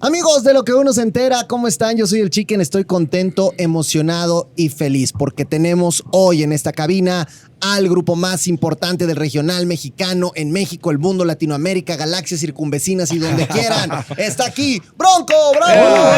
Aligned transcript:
Amigos 0.00 0.44
de 0.44 0.54
lo 0.54 0.64
que 0.64 0.74
uno 0.74 0.92
se 0.92 1.02
entera, 1.02 1.48
¿cómo 1.48 1.66
están? 1.66 1.96
Yo 1.96 2.06
soy 2.06 2.20
el 2.20 2.30
Chicken, 2.30 2.60
estoy 2.60 2.84
contento, 2.84 3.52
emocionado 3.58 4.48
y 4.54 4.68
feliz 4.68 5.12
porque 5.12 5.44
tenemos 5.44 6.04
hoy 6.12 6.44
en 6.44 6.52
esta 6.52 6.70
cabina 6.70 7.26
al 7.60 7.88
grupo 7.88 8.16
más 8.16 8.46
importante 8.48 9.06
del 9.06 9.16
regional 9.16 9.66
mexicano 9.66 10.32
en 10.34 10.50
México, 10.52 10.90
el 10.90 10.98
mundo, 10.98 11.24
Latinoamérica, 11.24 11.96
galaxias 11.96 12.40
circunvecinas 12.40 13.12
y 13.12 13.18
donde 13.18 13.46
quieran. 13.48 13.90
Está 14.16 14.46
aquí, 14.46 14.80
Bronco, 14.96 15.34
bravo. 15.54 16.12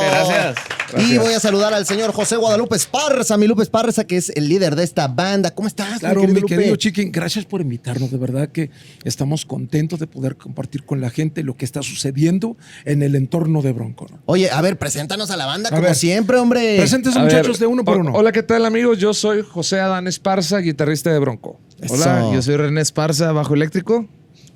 Gracias. 0.00 0.56
Y 0.96 1.18
voy 1.18 1.34
a 1.34 1.40
saludar 1.40 1.74
al 1.74 1.84
señor 1.84 2.12
José 2.14 2.36
Guadalupe 2.36 2.74
Esparza, 2.74 3.36
mi 3.36 3.46
Lupe 3.46 3.62
Esparza, 3.62 4.04
que 4.04 4.16
es 4.16 4.30
el 4.30 4.48
líder 4.48 4.74
de 4.74 4.84
esta 4.84 5.06
banda. 5.06 5.50
¿Cómo 5.50 5.68
estás? 5.68 5.98
Claro, 5.98 6.22
mi 6.26 6.40
querido 6.42 6.76
Chicken, 6.76 7.12
gracias 7.12 7.44
por 7.44 7.60
invitarnos. 7.60 8.10
De 8.10 8.16
verdad 8.16 8.48
que 8.48 8.70
estamos 9.04 9.44
contentos 9.44 9.98
de 9.98 10.06
poder 10.06 10.36
compartir 10.36 10.84
con 10.84 11.02
la 11.02 11.10
gente 11.10 11.42
lo 11.42 11.58
que 11.58 11.66
está 11.66 11.82
sucediendo 11.82 12.56
en 12.86 13.02
el 13.02 13.16
entorno 13.16 13.60
de 13.60 13.72
Bronco. 13.72 14.06
¿no? 14.10 14.18
Oye, 14.24 14.50
a 14.50 14.62
ver, 14.62 14.78
preséntanos 14.78 15.30
a 15.30 15.36
la 15.36 15.44
banda 15.44 15.68
como 15.68 15.82
ver. 15.82 15.94
siempre, 15.94 16.38
hombre. 16.38 16.78
Presentes 16.78 17.14
A 17.16 17.20
muchachos 17.20 17.58
ver, 17.58 17.58
de 17.58 17.66
uno 17.66 17.84
por 17.84 17.98
uno. 17.98 18.12
Hola, 18.14 18.32
¿qué 18.32 18.42
tal 18.42 18.64
amigos? 18.64 18.96
Yo 18.96 19.12
soy 19.12 19.42
José 19.42 19.57
Adán 19.62 20.06
Esparza, 20.06 20.58
guitarrista 20.58 21.10
de 21.12 21.18
Bronco. 21.18 21.60
Hola, 21.88 22.18
Eso. 22.20 22.32
yo 22.34 22.42
soy 22.42 22.56
René 22.56 22.80
Esparza, 22.80 23.32
bajo 23.32 23.54
eléctrico. 23.54 24.06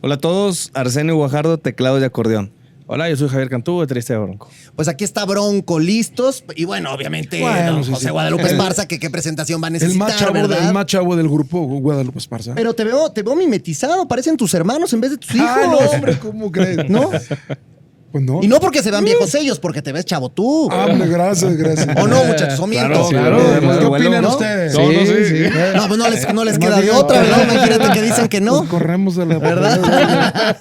Hola 0.01 0.17
a 0.17 0.19
todos, 0.19 0.71
Arsenio 0.75 1.15
Guajardo, 1.17 1.59
teclado 1.59 2.01
y 2.01 2.05
acordeón. 2.05 2.53
Hola, 2.89 3.09
yo 3.09 3.17
soy 3.17 3.29
Javier 3.29 3.49
Cantú, 3.49 3.79
baterista 3.79 4.13
de 4.13 4.19
Bronco. 4.19 4.51
Pues 4.77 4.89
aquí 4.89 5.05
está 5.05 5.25
Bronco, 5.25 5.79
listos. 5.79 6.45
Y 6.57 6.65
bueno, 6.65 6.93
obviamente, 6.93 7.41
Bueno, 7.41 7.73
don 7.75 7.85
sí, 7.85 7.91
José 7.93 8.07
sí. 8.07 8.11
Guadalupe 8.11 8.43
El- 8.43 8.51
Esparza, 8.51 8.87
que 8.87 8.99
qué 8.99 9.09
presentación 9.09 9.63
va 9.63 9.67
a 9.67 9.69
el, 9.69 9.73
necesitar, 9.75 10.09
más 10.09 10.17
chavo, 10.19 10.33
¿verdad? 10.35 10.61
del 10.61 10.75
más 10.75 10.87
chavo 10.87 11.17
del 11.17 11.29
grupo, 11.29 11.61
Guadalupe 11.61 12.19
Esparza. 12.19 12.55
Pero 12.55 12.75
te 12.75 12.85
veo, 12.85 13.11
te 13.13 13.23
veo 13.23 13.35
mimetizado, 13.37 14.07
parecen 14.09 14.37
tus 14.37 14.53
hermanos 14.55 14.93
en 14.93 15.01
vez 15.01 15.13
de 15.13 15.17
tus 15.19 15.35
hijos. 15.35 15.49
Ah, 15.49 15.67
no, 15.71 15.79
hombre, 15.79 16.19
¿cómo 16.19 16.51
crees? 16.51 16.91
¿No? 16.91 17.11
Pues 18.13 18.23
no. 18.25 18.41
Y 18.43 18.47
no 18.47 18.61
porque 18.61 18.83
se 18.83 18.91
vean 18.91 19.07
viejos 19.07 19.35
ellos, 19.35 19.59
porque 19.59 19.81
te 19.81 19.91
ves 19.91 20.05
chavo 20.05 20.29
tú. 20.29 20.69
Ah, 20.71 20.87
hombre, 20.91 21.09
gracias, 21.09 21.57
gracias. 21.57 21.89
¿O 21.99 22.07
no, 22.07 22.23
muchachos? 22.25 22.61
¿O 22.61 22.67
miento? 22.67 23.09
Claro, 23.09 23.39
claro. 23.39 23.61
Pues, 23.63 23.79
¿Qué 23.79 23.85
opinan 23.87 24.23
¿no? 24.23 24.29
ustedes? 24.33 24.75
No, 24.75 24.93
no, 24.93 24.99
sí, 25.01 25.25
sí. 25.29 25.45
No, 25.75 25.89
pues 25.89 25.99
no 25.99 26.11
les, 26.11 26.35
no 26.35 26.45
les 26.45 26.59
No 26.59 26.67
queda 26.67 26.81
de 26.83 26.91
otra, 26.91 27.21
¿verdad? 27.23 27.43
Imagínate 27.51 27.91
que 27.93 28.03
dicen 28.03 28.29
que 28.29 28.41
no. 28.43 28.59
Pues 28.59 28.71
corremos 28.71 29.17
de 29.17 29.25
la 29.25 29.39
¿Verdad? 29.39 29.81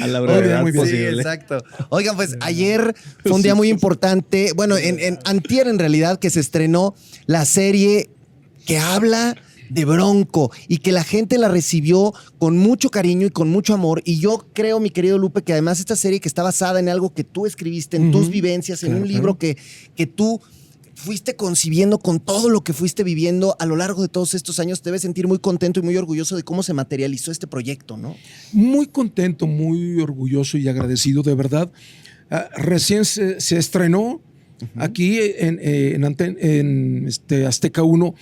A 0.00 0.06
la 0.06 0.20
Muy 0.20 0.28
brevedad 0.28 0.42
bien, 0.42 0.62
muy 0.62 0.72
bien. 0.72 0.84
Sí, 0.86 0.92
posible. 0.92 1.22
exacto. 1.22 1.64
Oigan, 1.88 2.14
pues 2.14 2.36
ayer 2.40 2.94
fue 3.22 3.32
un 3.32 3.42
día 3.42 3.56
muy 3.56 3.68
importante. 3.68 4.52
Bueno, 4.54 4.76
en, 4.76 5.00
en 5.00 5.18
antier 5.24 5.66
en 5.66 5.78
realidad 5.78 6.20
que 6.20 6.30
se 6.30 6.38
estrenó 6.38 6.94
la 7.26 7.44
serie 7.46 8.10
que 8.64 8.78
habla 8.78 9.36
de 9.70 9.84
Bronco 9.84 10.52
y 10.68 10.78
que 10.78 10.92
la 10.92 11.04
gente 11.04 11.38
la 11.38 11.48
recibió 11.48 12.12
con 12.38 12.58
mucho 12.58 12.90
cariño 12.90 13.26
y 13.26 13.30
con 13.30 13.48
mucho 13.48 13.72
amor. 13.72 14.02
Y 14.04 14.18
yo 14.18 14.46
creo, 14.52 14.80
mi 14.80 14.90
querido 14.90 15.16
Lupe, 15.16 15.42
que 15.42 15.52
además 15.52 15.80
esta 15.80 15.96
serie 15.96 16.20
que 16.20 16.28
está 16.28 16.42
basada 16.42 16.80
en 16.80 16.88
algo 16.88 17.14
que 17.14 17.24
tú 17.24 17.46
escribiste, 17.46 17.96
en 17.96 18.10
tus 18.10 18.28
vivencias, 18.28 18.82
en 18.82 18.90
Claro, 18.90 19.02
un 19.02 19.08
libro 19.08 19.38
que, 19.38 19.56
que 19.94 20.06
tú 20.06 20.40
fuiste 21.00 21.34
concibiendo 21.34 21.98
con 21.98 22.20
todo 22.20 22.50
lo 22.50 22.62
que 22.62 22.72
fuiste 22.72 23.04
viviendo 23.04 23.56
a 23.58 23.66
lo 23.66 23.76
largo 23.76 24.02
de 24.02 24.08
todos 24.08 24.34
estos 24.34 24.58
años, 24.60 24.82
te 24.82 24.90
debes 24.90 25.02
sentir 25.02 25.26
muy 25.26 25.38
contento 25.38 25.80
y 25.80 25.82
muy 25.82 25.96
orgulloso 25.96 26.36
de 26.36 26.42
cómo 26.42 26.62
se 26.62 26.74
materializó 26.74 27.32
este 27.32 27.46
proyecto, 27.46 27.96
¿no? 27.96 28.16
muy 28.52 28.86
contento, 28.86 29.46
muy 29.46 30.00
orgulloso 30.00 30.58
y 30.58 30.68
agradecido, 30.68 31.22
de 31.22 31.34
verdad. 31.34 31.72
Ah, 32.30 32.48
recién 32.56 33.04
se, 33.04 33.40
se 33.40 33.56
estrenó 33.56 34.20
aquí 34.76 35.18
en, 35.20 35.58
en, 35.62 37.06
este, 37.08 37.46
Azteca 37.46 37.82
1 37.82 38.14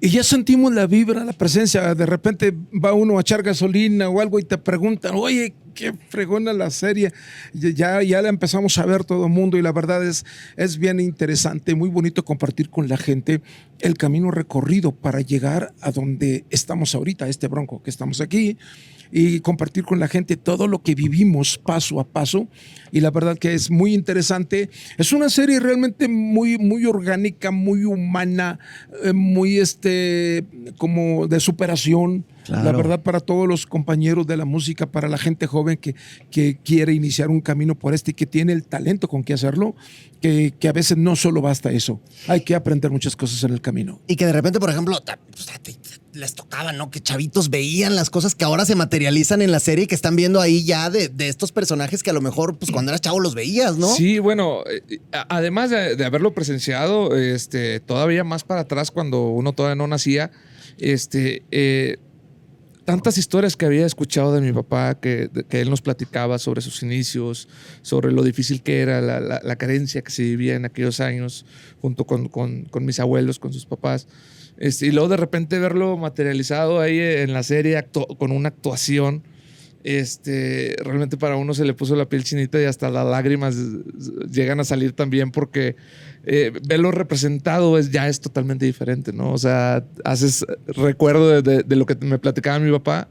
y 0.00 0.10
ya 0.10 0.22
sentimos 0.22 0.72
la 0.72 0.86
vibra, 0.86 1.24
la 1.24 1.32
presencia. 1.32 1.94
De 1.94 2.06
repente 2.06 2.54
va 2.72 2.92
uno 2.92 3.18
a 3.18 3.20
echar 3.20 3.42
gasolina 3.42 4.08
o 4.08 4.20
algo 4.20 4.38
y 4.38 4.44
te 4.44 4.56
preguntan, 4.56 5.14
oye, 5.16 5.54
qué 5.74 5.92
fregona 6.08 6.52
la 6.52 6.70
serie. 6.70 7.12
Ya, 7.52 8.02
ya 8.02 8.22
la 8.22 8.28
empezamos 8.28 8.78
a 8.78 8.86
ver 8.86 9.04
todo 9.04 9.26
el 9.26 9.32
mundo 9.32 9.56
y 9.56 9.62
la 9.62 9.72
verdad 9.72 10.06
es, 10.06 10.24
es 10.56 10.78
bien 10.78 11.00
interesante, 11.00 11.74
muy 11.74 11.88
bonito 11.88 12.24
compartir 12.24 12.70
con 12.70 12.88
la 12.88 12.96
gente 12.96 13.42
el 13.80 13.96
camino 13.96 14.30
recorrido 14.30 14.92
para 14.92 15.20
llegar 15.20 15.72
a 15.80 15.90
donde 15.90 16.44
estamos 16.50 16.94
ahorita, 16.94 17.28
este 17.28 17.48
bronco 17.48 17.82
que 17.82 17.90
estamos 17.90 18.20
aquí 18.20 18.56
y 19.12 19.40
compartir 19.40 19.84
con 19.84 19.98
la 20.00 20.08
gente 20.08 20.36
todo 20.36 20.66
lo 20.66 20.82
que 20.82 20.94
vivimos 20.94 21.58
paso 21.58 22.00
a 22.00 22.04
paso. 22.06 22.48
Y 22.90 23.00
la 23.00 23.10
verdad 23.10 23.36
que 23.38 23.52
es 23.54 23.70
muy 23.70 23.94
interesante. 23.94 24.70
Es 24.96 25.12
una 25.12 25.28
serie 25.28 25.60
realmente 25.60 26.08
muy, 26.08 26.58
muy 26.58 26.86
orgánica, 26.86 27.50
muy 27.50 27.84
humana, 27.84 28.58
eh, 29.04 29.12
muy 29.12 29.58
este, 29.58 30.44
como 30.78 31.26
de 31.26 31.40
superación. 31.40 32.24
Claro. 32.44 32.64
La 32.64 32.72
verdad, 32.72 33.02
para 33.02 33.20
todos 33.20 33.46
los 33.46 33.66
compañeros 33.66 34.26
de 34.26 34.38
la 34.38 34.46
música, 34.46 34.90
para 34.90 35.06
la 35.08 35.18
gente 35.18 35.46
joven 35.46 35.76
que, 35.76 35.94
que 36.30 36.58
quiere 36.64 36.94
iniciar 36.94 37.28
un 37.28 37.42
camino 37.42 37.74
por 37.74 37.92
este 37.92 38.12
y 38.12 38.14
que 38.14 38.24
tiene 38.24 38.54
el 38.54 38.64
talento 38.64 39.06
con 39.06 39.22
que 39.22 39.34
hacerlo, 39.34 39.76
que, 40.22 40.54
que 40.58 40.68
a 40.68 40.72
veces 40.72 40.96
no 40.96 41.14
solo 41.14 41.42
basta 41.42 41.70
eso. 41.70 42.00
Hay 42.26 42.40
que 42.40 42.54
aprender 42.54 42.90
muchas 42.90 43.16
cosas 43.16 43.44
en 43.44 43.52
el 43.52 43.60
camino. 43.60 44.00
Y 44.06 44.16
que 44.16 44.24
de 44.24 44.32
repente, 44.32 44.58
por 44.58 44.70
ejemplo, 44.70 44.98
te- 45.00 45.18
les 46.18 46.34
tocaba, 46.34 46.72
¿no? 46.72 46.90
Que 46.90 47.00
chavitos 47.00 47.48
veían 47.48 47.94
las 47.96 48.10
cosas 48.10 48.34
que 48.34 48.44
ahora 48.44 48.64
se 48.64 48.74
materializan 48.74 49.40
en 49.40 49.50
la 49.52 49.60
serie 49.60 49.84
y 49.84 49.86
que 49.86 49.94
están 49.94 50.16
viendo 50.16 50.40
ahí 50.40 50.64
ya 50.64 50.90
de, 50.90 51.08
de 51.08 51.28
estos 51.28 51.52
personajes 51.52 52.02
que 52.02 52.10
a 52.10 52.12
lo 52.12 52.20
mejor, 52.20 52.58
pues 52.58 52.70
cuando 52.72 52.90
eras 52.90 53.00
chavo 53.00 53.20
los 53.20 53.34
veías, 53.34 53.76
¿no? 53.78 53.94
Sí, 53.94 54.18
bueno, 54.18 54.62
eh, 54.70 54.98
además 55.28 55.70
de, 55.70 56.04
haberlo 56.04 56.34
presenciado, 56.34 57.16
este, 57.16 57.80
todavía 57.80 58.24
más 58.24 58.44
para 58.44 58.62
atrás 58.62 58.90
cuando 58.90 59.28
uno 59.28 59.52
todavía 59.52 59.76
no 59.76 59.86
nacía, 59.86 60.30
este, 60.78 61.42
eh, 61.50 61.96
tantas 62.84 63.18
historias 63.18 63.54
que 63.56 63.66
había 63.66 63.84
escuchado 63.84 64.32
de 64.32 64.40
mi 64.40 64.52
papá, 64.52 64.98
que, 64.98 65.28
que 65.48 65.60
él 65.60 65.68
nos 65.70 65.82
platicaba 65.82 66.38
sobre 66.38 66.62
sus 66.62 66.82
inicios, 66.82 67.46
sobre 67.82 68.12
lo 68.12 68.22
difícil 68.22 68.62
que 68.62 68.80
era, 68.80 69.00
la, 69.02 69.20
la- 69.20 69.40
la 69.44 69.56
carencia 69.56 70.00
que 70.02 70.10
se 70.10 70.22
vivía 70.22 70.54
en 70.56 70.64
aquellos 70.64 71.00
años, 71.00 71.44
junto 71.82 72.04
con, 72.06 72.28
con- 72.28 72.64
con 72.64 72.84
mis 72.86 72.98
abuelos, 72.98 73.38
con 73.38 73.52
sus 73.52 73.66
papás. 73.66 74.06
Este, 74.58 74.86
y 74.86 74.90
luego 74.90 75.08
de 75.08 75.16
repente 75.16 75.58
verlo 75.58 75.96
materializado 75.96 76.80
ahí 76.80 76.98
en 76.98 77.32
la 77.32 77.42
serie 77.42 77.82
con 78.18 78.32
una 78.32 78.48
actuación. 78.48 79.22
Este, 79.84 80.74
realmente 80.80 81.16
para 81.16 81.36
uno 81.36 81.54
se 81.54 81.64
le 81.64 81.72
puso 81.72 81.94
la 81.94 82.08
piel 82.08 82.24
chinita 82.24 82.60
y 82.60 82.64
hasta 82.64 82.90
las 82.90 83.06
lágrimas 83.06 83.56
llegan 84.28 84.58
a 84.58 84.64
salir 84.64 84.92
también 84.92 85.30
porque 85.30 85.76
eh, 86.26 86.52
verlo 86.66 86.90
representado 86.90 87.78
es, 87.78 87.90
ya 87.90 88.08
es 88.08 88.20
totalmente 88.20 88.66
diferente, 88.66 89.12
¿no? 89.12 89.32
O 89.32 89.38
sea, 89.38 89.84
haces 90.04 90.44
recuerdo 90.66 91.40
de 91.40 91.76
lo 91.76 91.86
que 91.86 91.94
me 92.04 92.18
platicaba 92.18 92.58
mi 92.58 92.72
papá 92.72 93.08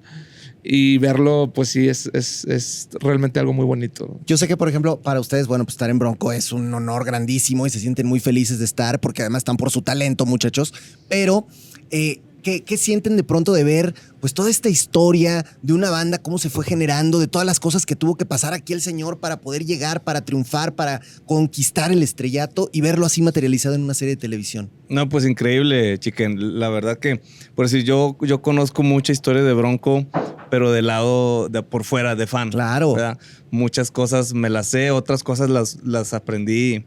y 0.64 0.98
verlo, 0.98 1.52
pues 1.54 1.70
sí, 1.70 1.88
es, 1.88 2.10
es, 2.14 2.46
es 2.46 2.90
realmente 3.00 3.40
algo 3.40 3.54
muy 3.54 3.66
bonito. 3.66 4.20
Yo 4.26 4.38
sé 4.38 4.48
que, 4.48 4.58
por 4.58 4.70
ejemplo, 4.70 5.02
para 5.02 5.20
ustedes, 5.20 5.48
bueno, 5.48 5.64
pues 5.64 5.76
estar 5.76 5.90
en 5.90 6.00
Bronco 6.00 6.32
es 6.32 6.52
un 6.52 6.74
honor 6.74 7.06
grandísimo 7.06 7.66
y 7.66 7.70
se 7.70 7.80
sienten 7.80 8.08
muy 8.08 8.20
felices 8.20 8.60
de 8.60 8.66
estar 8.66 9.00
porque 9.00 9.22
además 9.22 9.42
están 9.42 9.58
por 9.58 9.72
su 9.72 9.82
talento, 9.82 10.26
muchachos. 10.26 10.74
Pero, 11.08 11.48
eh, 11.90 12.22
¿qué, 12.48 12.62
qué 12.62 12.78
sienten 12.78 13.18
de 13.18 13.26
pronto 13.26 13.52
de 13.52 13.66
ver, 13.66 13.94
pues, 14.22 14.34
toda 14.34 14.50
esta 14.50 14.70
historia 14.70 15.46
de 15.62 15.74
una 15.74 15.90
banda, 15.90 16.18
cómo 16.18 16.38
se 16.38 16.50
fue 16.50 16.64
generando, 16.64 17.20
de 17.20 17.28
todas 17.28 17.46
las 17.46 17.60
cosas 17.60 17.86
que 17.86 17.98
tuvo 17.98 18.16
que 18.16 18.26
pasar 18.26 18.54
aquí 18.54 18.72
el 18.72 18.80
señor 18.80 19.20
para 19.20 19.42
poder 19.42 19.66
llegar, 19.66 20.02
para 20.06 20.24
triunfar, 20.24 20.74
para 20.74 21.02
conquistar 21.26 21.92
el 21.92 22.02
estrellato 22.02 22.70
y 22.72 22.80
verlo 22.80 23.06
así 23.06 23.22
materializado 23.22 23.76
en 23.76 23.82
una 23.82 23.94
serie 23.94 24.16
de 24.16 24.22
televisión? 24.22 24.72
No, 24.88 25.10
pues 25.10 25.26
increíble, 25.26 26.00
chiquen. 26.00 26.58
La 26.58 26.70
verdad 26.70 26.98
que, 27.00 27.20
por 27.54 27.66
decir, 27.66 27.84
yo, 27.84 28.18
yo 28.22 28.42
conozco 28.42 28.82
mucha 28.82 29.12
historia 29.12 29.44
de 29.44 29.52
Bronco, 29.52 30.08
pero 30.50 30.72
del 30.72 30.88
lado 30.88 31.50
de 31.50 31.64
por 31.64 31.84
fuera, 31.84 32.16
de 32.16 32.28
fan. 32.28 32.50
Claro. 32.50 32.94
¿verdad? 32.94 33.18
Muchas 33.52 33.92
cosas 33.92 34.34
me 34.34 34.50
las 34.50 34.68
sé, 34.68 34.92
otras 34.92 35.22
cosas 35.22 35.50
las, 35.50 35.80
las 35.84 36.14
aprendí 36.14 36.86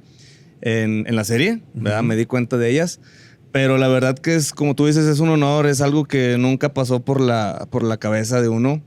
en, 0.63 1.05
en 1.07 1.17
la 1.17 1.25
serie, 1.25 1.63
¿verdad? 1.75 2.03
Me 2.03 2.17
di 2.17 2.25
cuenta 2.25 2.57
de 2.57 2.71
ellas. 2.71 2.99
Pero 3.53 3.79
la 3.79 3.89
verdad 3.89 4.17
que 4.19 4.37
es, 4.37 4.53
como 4.53 4.75
tú 4.77 4.87
dices, 4.87 5.07
es 5.07 5.19
un 5.21 5.29
honor, 5.29 5.67
es 5.67 5.81
algo 5.81 6.05
que 6.05 6.37
nunca 6.39 6.73
pasó 6.73 7.01
por 7.01 7.21
la, 7.21 7.67
por 7.71 7.83
la 7.83 7.97
cabeza 7.97 8.41
de 8.41 8.49
uno. 8.49 8.81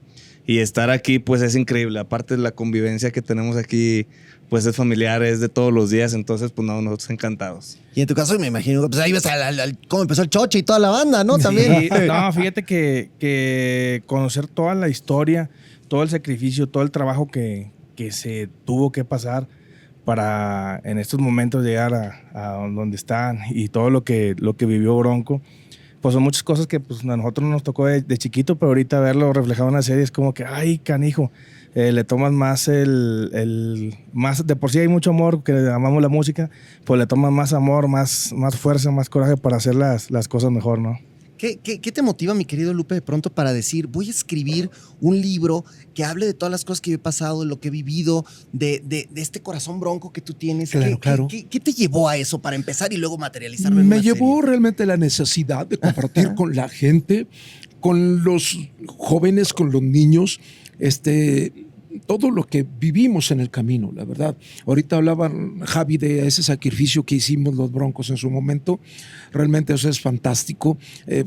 Y 0.45 0.59
estar 0.59 0.89
aquí, 0.89 1.19
pues 1.19 1.41
es 1.41 1.55
increíble. 1.55 1.99
Aparte 1.99 2.35
de 2.35 2.41
la 2.41 2.51
convivencia 2.51 3.11
que 3.11 3.21
tenemos 3.21 3.55
aquí, 3.55 4.07
pues 4.49 4.65
es 4.65 4.75
familiar, 4.75 5.23
es 5.23 5.39
de 5.39 5.47
todos 5.47 5.71
los 5.71 5.89
días. 5.89 6.13
Entonces, 6.13 6.51
pues 6.51 6.65
no, 6.65 6.81
nosotros 6.81 7.09
encantados. 7.11 7.77
Y 7.95 8.01
en 8.01 8.07
tu 8.07 8.13
caso, 8.13 8.37
me 8.37 8.47
imagino, 8.47 8.89
pues 8.89 9.01
ahí 9.01 9.13
ves 9.13 9.25
al- 9.25 9.41
al- 9.41 9.59
al- 9.59 9.77
cómo 9.87 10.01
empezó 10.01 10.21
el 10.21 10.29
choche 10.29 10.59
y 10.59 10.63
toda 10.63 10.79
la 10.79 10.89
banda, 10.89 11.23
¿no? 11.23 11.37
También. 11.37 11.83
Sí, 11.83 11.89
no, 12.07 12.31
fíjate 12.33 12.63
que, 12.63 13.09
que 13.19 14.03
conocer 14.05 14.47
toda 14.47 14.75
la 14.75 14.89
historia, 14.89 15.49
todo 15.87 16.03
el 16.03 16.09
sacrificio, 16.09 16.67
todo 16.67 16.83
el 16.83 16.91
trabajo 16.91 17.27
que, 17.29 17.71
que 17.95 18.11
se 18.11 18.49
tuvo 18.65 18.91
que 18.91 19.05
pasar 19.05 19.47
para 20.05 20.81
en 20.83 20.97
estos 20.97 21.19
momentos 21.19 21.63
llegar 21.63 21.93
a, 21.93 22.21
a 22.33 22.51
donde 22.67 22.95
están 22.95 23.39
y 23.49 23.69
todo 23.69 23.89
lo 23.89 24.03
que, 24.03 24.35
lo 24.37 24.55
que 24.55 24.65
vivió 24.65 24.97
Bronco, 24.97 25.41
pues 26.01 26.13
son 26.13 26.23
muchas 26.23 26.43
cosas 26.43 26.67
que 26.67 26.79
pues, 26.81 27.03
a 27.05 27.15
nosotros 27.17 27.49
nos 27.49 27.63
tocó 27.63 27.85
de, 27.87 28.01
de 28.01 28.17
chiquito, 28.17 28.57
pero 28.57 28.69
ahorita 28.71 28.99
verlo 28.99 29.31
reflejado 29.31 29.69
en 29.69 29.75
la 29.75 29.81
serie 29.81 30.03
es 30.03 30.11
como 30.11 30.33
que, 30.33 30.43
ay, 30.45 30.77
canijo, 30.79 31.31
eh, 31.75 31.91
le 31.93 32.03
tomas 32.03 32.33
más 32.33 32.67
el, 32.67 33.29
el- 33.33 33.95
más 34.11 34.45
de 34.45 34.55
por 34.55 34.69
sí 34.71 34.79
hay 34.79 34.87
mucho 34.89 35.09
amor 35.11 35.43
que 35.43 35.53
amamos 35.69 36.01
la 36.03 36.09
música 36.09 36.51
pues 36.83 36.99
le 36.99 37.07
tomas 37.07 37.31
más 37.31 37.51
amor 37.51 37.87
más 37.87 38.31
más 38.35 38.55
fuerza 38.57 38.91
más 38.91 39.09
coraje 39.09 39.37
para 39.37 39.57
hacer 39.57 39.73
las, 39.73 40.11
las 40.11 40.27
cosas 40.27 40.51
mejor 40.51 40.77
no 40.77 40.99
¿Qué, 41.37 41.57
qué, 41.57 41.79
qué 41.81 41.91
te 41.91 42.01
motiva, 42.01 42.33
mi 42.33 42.45
querido 42.45 42.73
Lupe, 42.73 42.95
de 42.95 43.01
pronto 43.01 43.29
para 43.33 43.51
decir, 43.53 43.87
voy 43.87 44.07
a 44.07 44.11
escribir 44.11 44.69
un 45.01 45.19
libro 45.19 45.65
que 45.93 46.03
hable 46.05 46.25
de 46.25 46.33
todas 46.33 46.51
las 46.51 46.63
cosas 46.63 46.79
que 46.79 46.91
yo 46.91 46.95
he 46.95 46.99
pasado, 46.99 47.41
de 47.41 47.47
lo 47.47 47.59
que 47.59 47.67
he 47.67 47.71
vivido, 47.71 48.25
de, 48.53 48.81
de- 48.85 49.09
de 49.11 49.21
este 49.21 49.41
corazón 49.41 49.79
bronco 49.79 50.13
que 50.13 50.21
tú 50.21 50.33
tienes? 50.33 50.69
Claro, 50.71 50.85
¿Qué, 50.85 50.91
qué- 50.93 50.99
claro. 50.99 51.27
qué- 51.27 51.45
qué 51.45 51.59
te 51.59 51.73
llevó 51.73 52.07
a 52.07 52.17
eso 52.17 52.41
para 52.41 52.55
empezar 52.55 52.93
y 52.93 52.97
luego 52.97 53.17
materializarlo 53.17 53.79
en 53.81 53.87
Me 53.89 53.95
una 53.95 54.03
llevó 54.03 54.35
serie? 54.35 54.41
realmente 54.51 54.85
la 54.85 54.95
necesidad 54.97 55.65
de 55.67 55.77
compartir 55.77 56.33
con 56.35 56.55
la 56.55 56.69
gente, 56.69 57.27
con 57.81 58.23
los 58.23 58.57
jóvenes, 58.87 59.51
con 59.53 59.71
los 59.71 59.81
niños, 59.81 60.39
este, 60.79 61.65
todo 62.05 62.31
lo 62.31 62.43
que 62.43 62.65
vivimos 62.79 63.31
en 63.31 63.39
el 63.39 63.49
camino, 63.49 63.91
la 63.93 64.05
verdad. 64.05 64.35
Ahorita 64.65 64.97
hablaba 64.97 65.31
Javi 65.61 65.97
de 65.97 66.27
ese 66.27 66.43
sacrificio 66.43 67.03
que 67.03 67.15
hicimos 67.15 67.55
los 67.55 67.71
Broncos 67.71 68.09
en 68.09 68.17
su 68.17 68.29
momento. 68.29 68.79
Realmente 69.31 69.73
eso 69.73 69.89
es 69.89 69.99
fantástico. 69.99 70.77
Eh, 71.07 71.25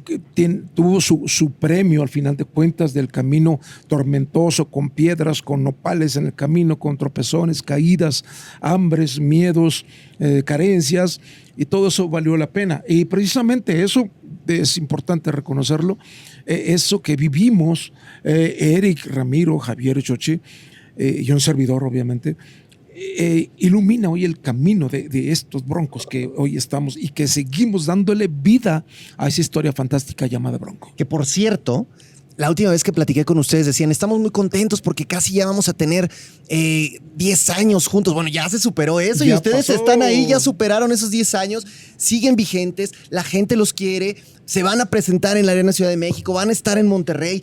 tuvo 0.74 1.00
su, 1.00 1.24
su 1.26 1.50
premio 1.52 2.02
al 2.02 2.08
final 2.08 2.36
de 2.36 2.44
cuentas 2.44 2.94
del 2.94 3.08
camino 3.08 3.60
tormentoso, 3.86 4.66
con 4.66 4.90
piedras, 4.90 5.42
con 5.42 5.64
nopales 5.64 6.16
en 6.16 6.26
el 6.26 6.34
camino, 6.34 6.78
con 6.78 6.96
tropezones, 6.96 7.62
caídas, 7.62 8.24
hambres, 8.60 9.20
miedos, 9.20 9.86
eh, 10.18 10.42
carencias, 10.44 11.20
y 11.56 11.64
todo 11.64 11.88
eso 11.88 12.08
valió 12.08 12.36
la 12.36 12.50
pena. 12.50 12.82
Y 12.88 13.06
precisamente 13.06 13.82
eso 13.82 14.08
es 14.46 14.76
importante 14.76 15.32
reconocerlo, 15.32 15.98
eh, 16.46 16.72
eso 16.72 17.02
que 17.02 17.16
vivimos, 17.16 17.92
eh, 18.22 18.74
Eric, 18.76 19.06
Ramiro, 19.06 19.58
Javier, 19.58 20.00
Chochi, 20.02 20.40
eh, 20.96 21.22
y 21.22 21.30
un 21.32 21.40
servidor, 21.40 21.84
obviamente, 21.84 22.36
ilumina 23.58 24.08
hoy 24.08 24.24
el 24.24 24.40
camino 24.40 24.88
de, 24.88 25.10
de 25.10 25.30
estos 25.30 25.66
broncos 25.66 26.06
que 26.06 26.30
hoy 26.34 26.56
estamos 26.56 26.96
y 26.96 27.10
que 27.10 27.28
seguimos 27.28 27.84
dándole 27.84 28.26
vida 28.26 28.86
a 29.18 29.28
esa 29.28 29.42
historia 29.42 29.74
fantástica 29.74 30.26
llamada 30.26 30.56
Bronco. 30.56 30.94
Que 30.96 31.04
por 31.04 31.26
cierto, 31.26 31.86
la 32.36 32.50
última 32.50 32.70
vez 32.70 32.84
que 32.84 32.92
platiqué 32.92 33.24
con 33.24 33.38
ustedes 33.38 33.66
decían, 33.66 33.90
estamos 33.90 34.18
muy 34.20 34.30
contentos 34.30 34.80
porque 34.80 35.06
casi 35.06 35.34
ya 35.34 35.46
vamos 35.46 35.68
a 35.68 35.72
tener 35.72 36.10
eh, 36.48 37.00
10 37.16 37.50
años 37.50 37.86
juntos. 37.86 38.14
Bueno, 38.14 38.28
ya 38.28 38.48
se 38.48 38.58
superó 38.58 39.00
eso 39.00 39.24
y 39.24 39.32
ustedes 39.32 39.66
pasó. 39.66 39.74
están 39.74 40.02
ahí, 40.02 40.26
ya 40.26 40.38
superaron 40.38 40.92
esos 40.92 41.10
10 41.10 41.34
años, 41.34 41.66
siguen 41.96 42.36
vigentes, 42.36 42.92
la 43.08 43.24
gente 43.24 43.56
los 43.56 43.72
quiere, 43.72 44.16
se 44.44 44.62
van 44.62 44.80
a 44.80 44.86
presentar 44.86 45.36
en 45.36 45.46
la 45.46 45.52
Arena 45.52 45.72
Ciudad 45.72 45.90
de 45.90 45.96
México, 45.96 46.34
van 46.34 46.50
a 46.50 46.52
estar 46.52 46.78
en 46.78 46.86
Monterrey. 46.86 47.42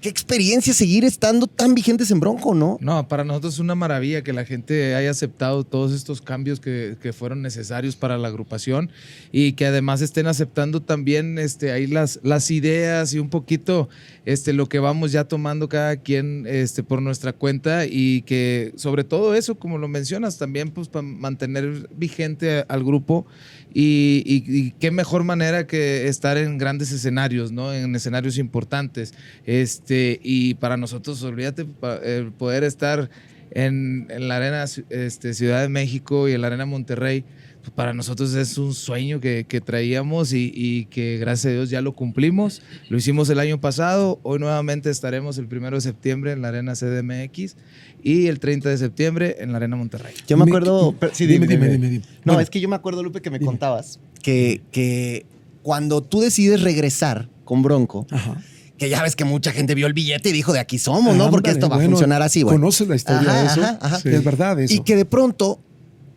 Qué, 0.00 0.08
experiencia 0.08 0.72
seguir 0.72 1.04
estando 1.04 1.48
tan 1.48 1.74
vigentes 1.74 2.12
en 2.12 2.20
Bronco, 2.20 2.54
¿no? 2.54 2.78
No, 2.80 3.08
para 3.08 3.24
nosotros 3.24 3.54
es 3.54 3.58
una 3.58 3.74
maravilla 3.74 4.22
que 4.22 4.32
la 4.32 4.44
gente 4.44 4.94
haya 4.94 5.10
aceptado 5.10 5.64
todos 5.64 5.92
estos 5.92 6.22
cambios 6.22 6.60
que, 6.60 6.96
que 7.02 7.12
fueron 7.12 7.42
necesarios 7.42 7.96
para 7.96 8.16
la 8.16 8.28
agrupación 8.28 8.92
y 9.32 9.54
que 9.54 9.66
además 9.66 10.00
estén 10.00 10.28
aceptando 10.28 10.82
también 10.82 11.36
este, 11.36 11.72
ahí 11.72 11.88
las, 11.88 12.20
las 12.22 12.52
ideas 12.52 13.12
y 13.12 13.18
un 13.18 13.28
poquito 13.28 13.88
este, 14.24 14.52
lo 14.52 14.68
que 14.68 14.78
vamos 14.78 15.10
ya 15.10 15.24
tomando 15.24 15.68
cada 15.68 15.96
quien 15.96 16.46
este, 16.46 16.84
por 16.84 17.02
nuestra 17.02 17.32
cuenta 17.32 17.84
y 17.84 18.22
que 18.22 18.72
sobre 18.76 19.02
todo 19.02 19.34
eso, 19.34 19.56
como 19.56 19.78
lo 19.78 19.88
mencionas, 19.88 20.38
también 20.38 20.70
pues 20.70 20.88
para 20.88 21.02
mantener 21.02 21.88
vigente 21.96 22.64
al 22.68 22.84
grupo 22.84 23.26
y, 23.74 24.72
qué 24.80 24.90
mejor 24.90 25.24
manera 25.24 25.66
que 25.66 26.08
estar 26.08 26.36
en 26.36 26.58
grandes 26.58 26.92
escenarios, 26.92 27.52
¿no? 27.52 27.72
En 27.72 27.94
escenarios 27.94 28.38
importantes. 28.38 29.14
Este, 29.44 30.20
y 30.22 30.54
para 30.54 30.76
nosotros, 30.76 31.22
olvídate, 31.22 31.66
el 32.04 32.32
poder 32.32 32.64
estar 32.64 33.10
en, 33.50 34.06
en 34.10 34.28
la 34.28 34.36
Arena 34.36 34.64
este, 34.90 35.34
Ciudad 35.34 35.62
de 35.62 35.68
México 35.68 36.28
y 36.28 36.32
en 36.32 36.40
la 36.40 36.48
Arena 36.48 36.66
Monterrey, 36.66 37.24
para 37.70 37.94
nosotros 37.94 38.34
es 38.34 38.58
un 38.58 38.74
sueño 38.74 39.20
que, 39.20 39.44
que 39.48 39.60
traíamos 39.60 40.32
y, 40.32 40.52
y 40.54 40.86
que 40.86 41.18
gracias 41.18 41.46
a 41.50 41.54
Dios 41.54 41.70
ya 41.70 41.80
lo 41.80 41.92
cumplimos. 41.92 42.60
Lo 42.88 42.96
hicimos 42.98 43.28
el 43.30 43.38
año 43.38 43.60
pasado, 43.60 44.18
hoy 44.22 44.38
nuevamente 44.40 44.90
estaremos 44.90 45.38
el 45.38 45.46
primero 45.46 45.76
de 45.76 45.80
septiembre 45.80 46.32
en 46.32 46.42
la 46.42 46.48
Arena 46.48 46.74
CDMX 46.74 47.56
y 48.02 48.26
el 48.26 48.40
30 48.40 48.68
de 48.68 48.78
septiembre 48.78 49.36
en 49.38 49.52
la 49.52 49.58
Arena 49.58 49.76
Monterrey. 49.76 50.12
Yo 50.26 50.36
me 50.36 50.44
acuerdo... 50.44 50.94
pero- 50.98 51.14
sí, 51.14 51.26
dime, 51.26 51.46
dime, 51.46 51.68
dime, 51.68 51.88
dime. 51.88 52.04
No, 52.24 52.32
Bueno, 52.34 52.40
es 52.40 52.50
que 52.50 52.60
yo 52.60 52.68
me 52.68 52.76
acuerdo, 52.76 53.02
Lupe, 53.02 53.20
que 53.22 53.30
me 53.30 53.38
Dime. 53.38 53.46
contabas 53.46 54.00
que, 54.22 54.60
que 54.72 55.24
cuando 55.62 56.02
tú 56.02 56.20
decides 56.20 56.62
regresar 56.62 57.28
con 57.44 57.62
Bronco, 57.62 58.06
Ajá. 58.10 58.42
que 58.78 58.88
ya 58.88 59.02
ves 59.02 59.14
que 59.14 59.24
mucha 59.24 59.52
gente 59.52 59.74
vio 59.76 59.86
el 59.86 59.92
billete 59.92 60.30
y 60.30 60.32
dijo 60.32 60.52
de 60.52 60.58
aquí 60.60 60.78
somos, 60.78 61.16
¿no? 61.16 61.30
Porque 61.30 61.50
Ándale, 61.50 61.64
esto 61.66 61.68
va 61.68 61.82
a 61.82 61.86
funcionar 61.88 62.22
así, 62.22 62.42
güey. 62.42 62.56
¿Conoces 62.56 62.88
la 62.88 62.96
historia 62.96 63.20
Ajá, 63.30 63.40
de 63.40 63.46
eso? 63.46 63.60
ajá, 63.62 63.78
ajá. 63.80 64.00
Sí, 64.00 64.08
Es 64.08 64.24
verdad 64.24 64.58
eso. 64.60 64.74
Y 64.74 64.80
que 64.80 64.96
de 64.96 65.04
pronto, 65.04 65.60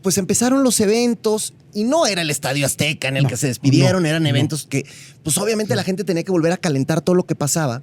pues 0.06 0.20
empezaron 0.20 0.64
los 0.64 0.80
eventos 0.82 1.56
y 1.74 1.84
no 1.84 2.06
era 2.06 2.22
el 2.22 2.30
Estadio 2.30 2.64
Azteca 2.68 3.08
en 3.08 3.18
el 3.18 3.24
No, 3.24 3.30
que 3.30 3.38
se 3.38 3.48
despidieron, 3.48 4.04
no, 4.04 4.08
eran 4.10 4.22
no. 4.22 4.30
eventos 4.30 4.68
que, 4.68 4.86
pues 5.24 5.36
obviamente 5.40 5.76
la 5.76 5.84
gente 5.84 6.04
tenía 6.04 6.22
que 6.22 6.32
volver 6.32 6.52
a 6.52 6.58
calentar 6.58 7.02
todo 7.02 7.16
lo 7.16 7.26
que 7.26 7.34
pasaba. 7.34 7.82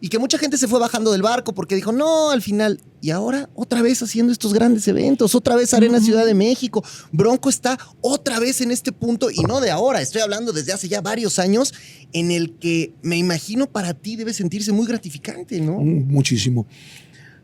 Y 0.00 0.08
que 0.08 0.18
mucha 0.18 0.38
gente 0.38 0.58
se 0.58 0.66
fue 0.66 0.80
bajando 0.80 1.12
del 1.12 1.22
barco 1.22 1.54
porque 1.54 1.76
dijo, 1.76 1.92
no, 1.92 2.32
al 2.32 2.42
final. 2.42 2.80
Y 3.00 3.10
ahora 3.10 3.48
otra 3.54 3.80
vez 3.80 4.02
haciendo 4.02 4.32
estos 4.32 4.52
grandes 4.52 4.88
eventos, 4.88 5.36
otra 5.36 5.54
vez 5.54 5.72
Arena 5.72 6.00
Ciudad 6.00 6.26
de 6.26 6.34
México. 6.34 6.82
Bronco 7.12 7.48
está 7.48 7.78
otra 8.00 8.40
vez 8.40 8.60
en 8.60 8.72
este 8.72 8.90
punto 8.90 9.30
y 9.30 9.44
no 9.44 9.60
de 9.60 9.70
ahora, 9.70 10.00
estoy 10.02 10.22
hablando 10.22 10.52
desde 10.52 10.72
hace 10.72 10.88
ya 10.88 11.00
varios 11.00 11.38
años 11.38 11.72
en 12.12 12.32
el 12.32 12.58
que 12.58 12.92
me 13.02 13.16
imagino 13.18 13.68
para 13.70 13.94
ti 13.94 14.16
debe 14.16 14.34
sentirse 14.34 14.72
muy 14.72 14.88
gratificante, 14.88 15.60
¿no? 15.60 15.78
Mm, 15.78 16.08
Muchísimo. 16.12 16.66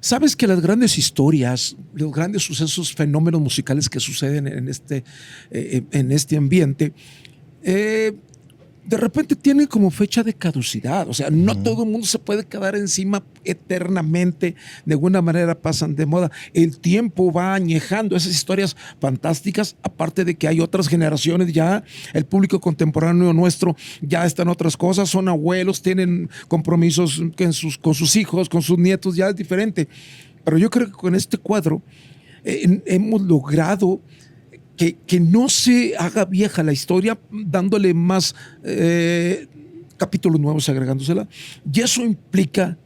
Sabes 0.00 0.37
que 0.37 0.47
las 0.47 0.61
grandes 0.61 0.97
historias, 0.97 1.77
los 1.95 2.12
grandes 2.12 2.43
sucesos, 2.43 2.95
fenómenos 2.95 3.41
musicales 3.41 3.89
que 3.89 3.99
suceden 3.99 4.47
en 4.47 4.69
este, 4.69 5.05
eh, 5.50 5.83
en 5.91 6.12
este 6.12 6.37
ambiente, 6.37 6.93
eh, 7.62 8.15
de 8.88 8.96
repente 8.96 9.37
tienen 9.37 9.67
como 9.67 9.90
fecha 9.90 10.23
de 10.23 10.32
caducidad. 10.32 11.06
O 11.08 11.12
sea, 11.12 11.29
no 11.31 11.62
todo 11.62 11.82
el 11.85 11.90
mundo 11.90 12.06
se 12.06 12.19
puede 12.19 12.46
quedar 12.46 12.75
encima 12.75 13.23
eternamente. 13.44 14.55
De 14.87 14.94
alguna 14.94 15.20
manera 15.20 15.61
pasan 15.61 15.94
de 15.94 16.06
moda. 16.06 16.31
El 16.55 16.79
tiempo 16.79 17.31
va 17.31 17.55
añejando 17.55 18.17
esas 18.17 18.32
historias 18.32 18.76
fantásticas, 18.99 19.76
aparte 19.82 20.25
de 20.25 20.37
que 20.37 20.49
hay 20.49 20.61
otras 20.61 20.88
generaciones 20.88 21.52
ya, 21.52 21.85
el 22.14 22.25
público 22.25 22.61
contemporáneo 22.61 23.35
nuestro 23.35 23.76
ya 24.00 24.25
está 24.25 24.43
en 24.43 24.49
otras 24.49 24.75
cosas, 24.75 25.11
son 25.11 25.29
abuelos, 25.29 25.82
tienen 25.82 26.31
compromisos 26.49 27.23
con 27.37 27.52
sus, 27.52 27.76
con 27.76 27.94
sus 27.94 28.17
hijos, 28.17 28.49
con 28.49 28.62
sus 28.62 28.79
nietos, 28.79 29.17
ya 29.17 29.29
es 29.29 29.37
diferente. 29.37 29.87
Pero 30.44 30.56
yo 30.56 30.70
creo 30.70 30.87
que 30.87 30.93
con 30.93 31.14
este 31.14 31.37
cuadro 31.37 31.82
eh, 32.43 32.81
hemos 32.87 33.20
logrado 33.20 34.00
que, 34.79 34.97
que 35.07 35.21
no 35.21 35.49
se 35.51 35.95
haga 35.99 36.25
vieja 36.25 36.63
la 36.63 36.73
historia, 36.73 37.19
dándole 37.31 37.93
más 37.93 38.35
eh, 38.63 39.49
capítulos 39.99 40.41
nuevos, 40.41 40.69
agregándosela. 40.69 41.29
Y 41.71 41.81
eso 41.81 42.03
implica 42.03 42.79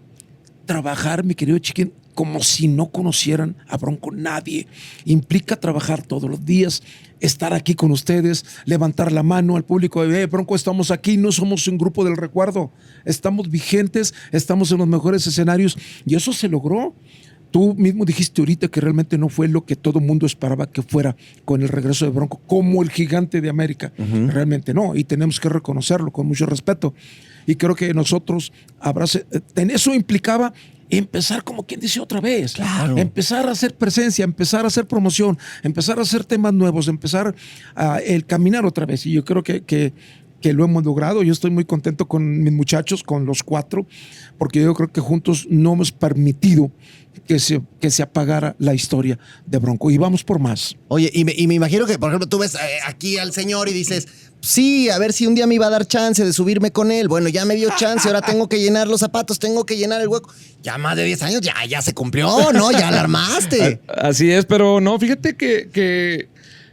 trabajar, 0.65 1.23
mi 1.23 1.35
querido 1.35 1.59
Chiquín, 1.59 1.93
como 2.15 2.43
si 2.43 2.67
no 2.67 2.91
conocieran 2.91 3.56
a 3.69 3.77
Bronco 3.77 4.11
nadie. 4.11 4.67
Implica 5.05 5.56
trabajar 5.61 6.03
todos 6.03 6.29
los 6.29 6.44
días, 6.44 6.82
estar 7.20 7.53
aquí 7.53 7.75
con 7.75 7.91
ustedes, 7.91 8.44
levantar 8.65 9.13
la 9.13 9.22
mano 9.22 9.56
al 9.56 9.65
público, 9.65 10.03
eh, 10.03 10.27
Bronco, 10.27 10.56
estamos 10.56 10.91
aquí, 10.91 11.19
no 11.19 11.31
somos 11.31 11.69
un 11.69 11.79
grupo 11.79 12.05
del 12.05 12.17
recuerdo, 12.17 12.72
estamos 13.05 13.51
vigentes, 13.51 14.15
estamos 14.32 14.72
en 14.72 14.79
los 14.79 14.89
mejores 14.89 15.27
escenarios 15.27 15.77
y 16.06 16.15
eso 16.17 16.32
se 16.32 16.49
logró. 16.49 16.94
Tú 17.53 17.75
mismo 17.75 18.06
dijiste 18.06 18.41
ahorita 18.41 18.69
que 18.69 18.81
realmente 18.81 19.19
no 19.19 19.29
fue 19.29 19.47
lo 19.47 19.65
que 19.67 19.77
todo 19.77 20.01
mundo 20.01 20.25
esperaba 20.25 20.71
que 20.71 20.82
fuera 20.82 21.15
con 21.44 21.63
el 21.63 21.69
regreso 21.69 22.06
de 22.06 22.11
Bronco, 22.11 22.41
como 22.47 22.82
el 22.82 22.91
gigante 22.91 23.43
de 23.43 23.51
América. 23.51 23.93
Realmente 23.99 24.73
no, 24.73 24.97
y 24.97 25.05
tenemos 25.05 25.39
que 25.39 25.51
reconocerlo 25.51 26.11
con 26.11 26.27
mucho 26.27 26.47
respeto. 26.47 26.94
Y 27.47 27.56
creo 27.56 27.75
que 27.75 27.93
nosotros, 27.93 28.53
abrace, 28.81 29.27
eh, 29.32 29.41
en 29.56 29.71
eso 29.71 29.94
implicaba 29.94 30.53
empezar 30.89 31.43
como 31.43 31.65
quien 31.65 31.81
dice 31.81 32.01
otra 32.01 32.21
vez. 32.21 32.55
Claro. 32.55 32.97
Empezar 32.97 33.47
a 33.49 33.53
hacer 33.53 33.75
presencia, 33.75 34.25
empezar 34.25 34.65
a 34.65 34.69
hacer 34.69 34.87
promoción, 34.87 35.39
empezar 35.63 35.99
a 35.99 36.03
hacer 36.03 36.25
temas 36.25 36.53
nuevos, 36.53 36.89
empezar 36.89 37.35
a 37.75 37.99
el 37.99 38.27
caminar 38.27 38.65
otra 38.67 38.87
vez. 38.87 39.06
Y 39.06 39.13
yo 39.13 39.25
creo 39.25 39.43
que, 39.43 39.63
que, 39.63 39.93
que 40.43 40.53
lo 40.53 40.65
hemos 40.65 40.84
logrado. 40.84 41.22
Yo 41.22 41.32
estoy 41.32 41.51
muy 41.51 41.65
contento 41.65 42.06
con 42.06 42.43
mis 42.43 42.53
muchachos, 42.53 43.03
con 43.03 43.25
los 43.25 43.43
cuatro, 43.43 43.87
porque 44.37 44.61
yo 44.61 44.75
creo 44.75 44.93
que 44.93 45.01
juntos 45.01 45.46
no 45.49 45.72
hemos 45.72 45.93
permitido 45.93 46.70
que 47.27 47.39
se, 47.39 47.63
que 47.81 47.91
se 47.91 48.03
apagara 48.03 48.55
la 48.58 48.75
historia 48.75 49.19
de 49.46 49.58
Bronco. 49.58 49.91
Y 49.91 49.99
vamos 49.99 50.25
por 50.25 50.39
más. 50.39 50.77
Oye, 50.89 51.11
y 51.15 51.25
me, 51.25 51.32
y 51.37 51.46
me 51.46 51.55
imagino 51.55 51.87
que, 51.87 51.99
por 51.99 52.11
ejemplo, 52.11 52.29
tú 52.29 52.39
ves 52.39 52.55
eh, 52.55 52.58
aquí 52.87 53.19
al 53.19 53.32
señor 53.32 53.69
y 53.69 53.72
dices, 53.72 54.08
sí, 54.41 54.91
a 54.91 54.99
ver 54.99 55.13
si 55.13 55.27
un 55.27 55.34
día 55.34 55.46
me 55.46 55.55
iba 55.55 55.67
a 55.67 55.70
dar 55.70 55.87
chance 55.87 56.25
de 56.25 56.32
subirme 56.32 56.72
con 56.72 56.91
él. 56.91 57.08
Bueno, 57.08 57.29
ya 57.29 57.44
me 57.44 57.55
dio 57.55 57.70
chance, 57.77 58.08
ahora 58.08 58.20
tengo 58.20 58.49
que 58.49 58.58
llenar 58.58 58.89
los 58.89 59.01
zapatos, 59.01 59.39
tengo 59.39 59.65
que 59.65 59.77
llenar 59.77 60.01
el 60.01 60.08
hueco. 60.08 60.32
Ya 60.63 60.79
más 60.79 60.96
de 60.96 61.05
10 61.05 61.22
años, 61.22 61.41
ya, 61.41 61.55
ya 61.69 61.81
se 61.82 61.94
cumplió, 61.94 62.53
¿no? 62.53 62.72
Ya 62.72 62.91
la 62.91 63.01
armaste. 63.01 63.81
Así 63.96 64.31
es, 64.31 64.44
pero 64.44 64.81
no, 64.81 64.99
fíjate 64.99 65.37
que, 65.37 65.69
que 65.72 66.29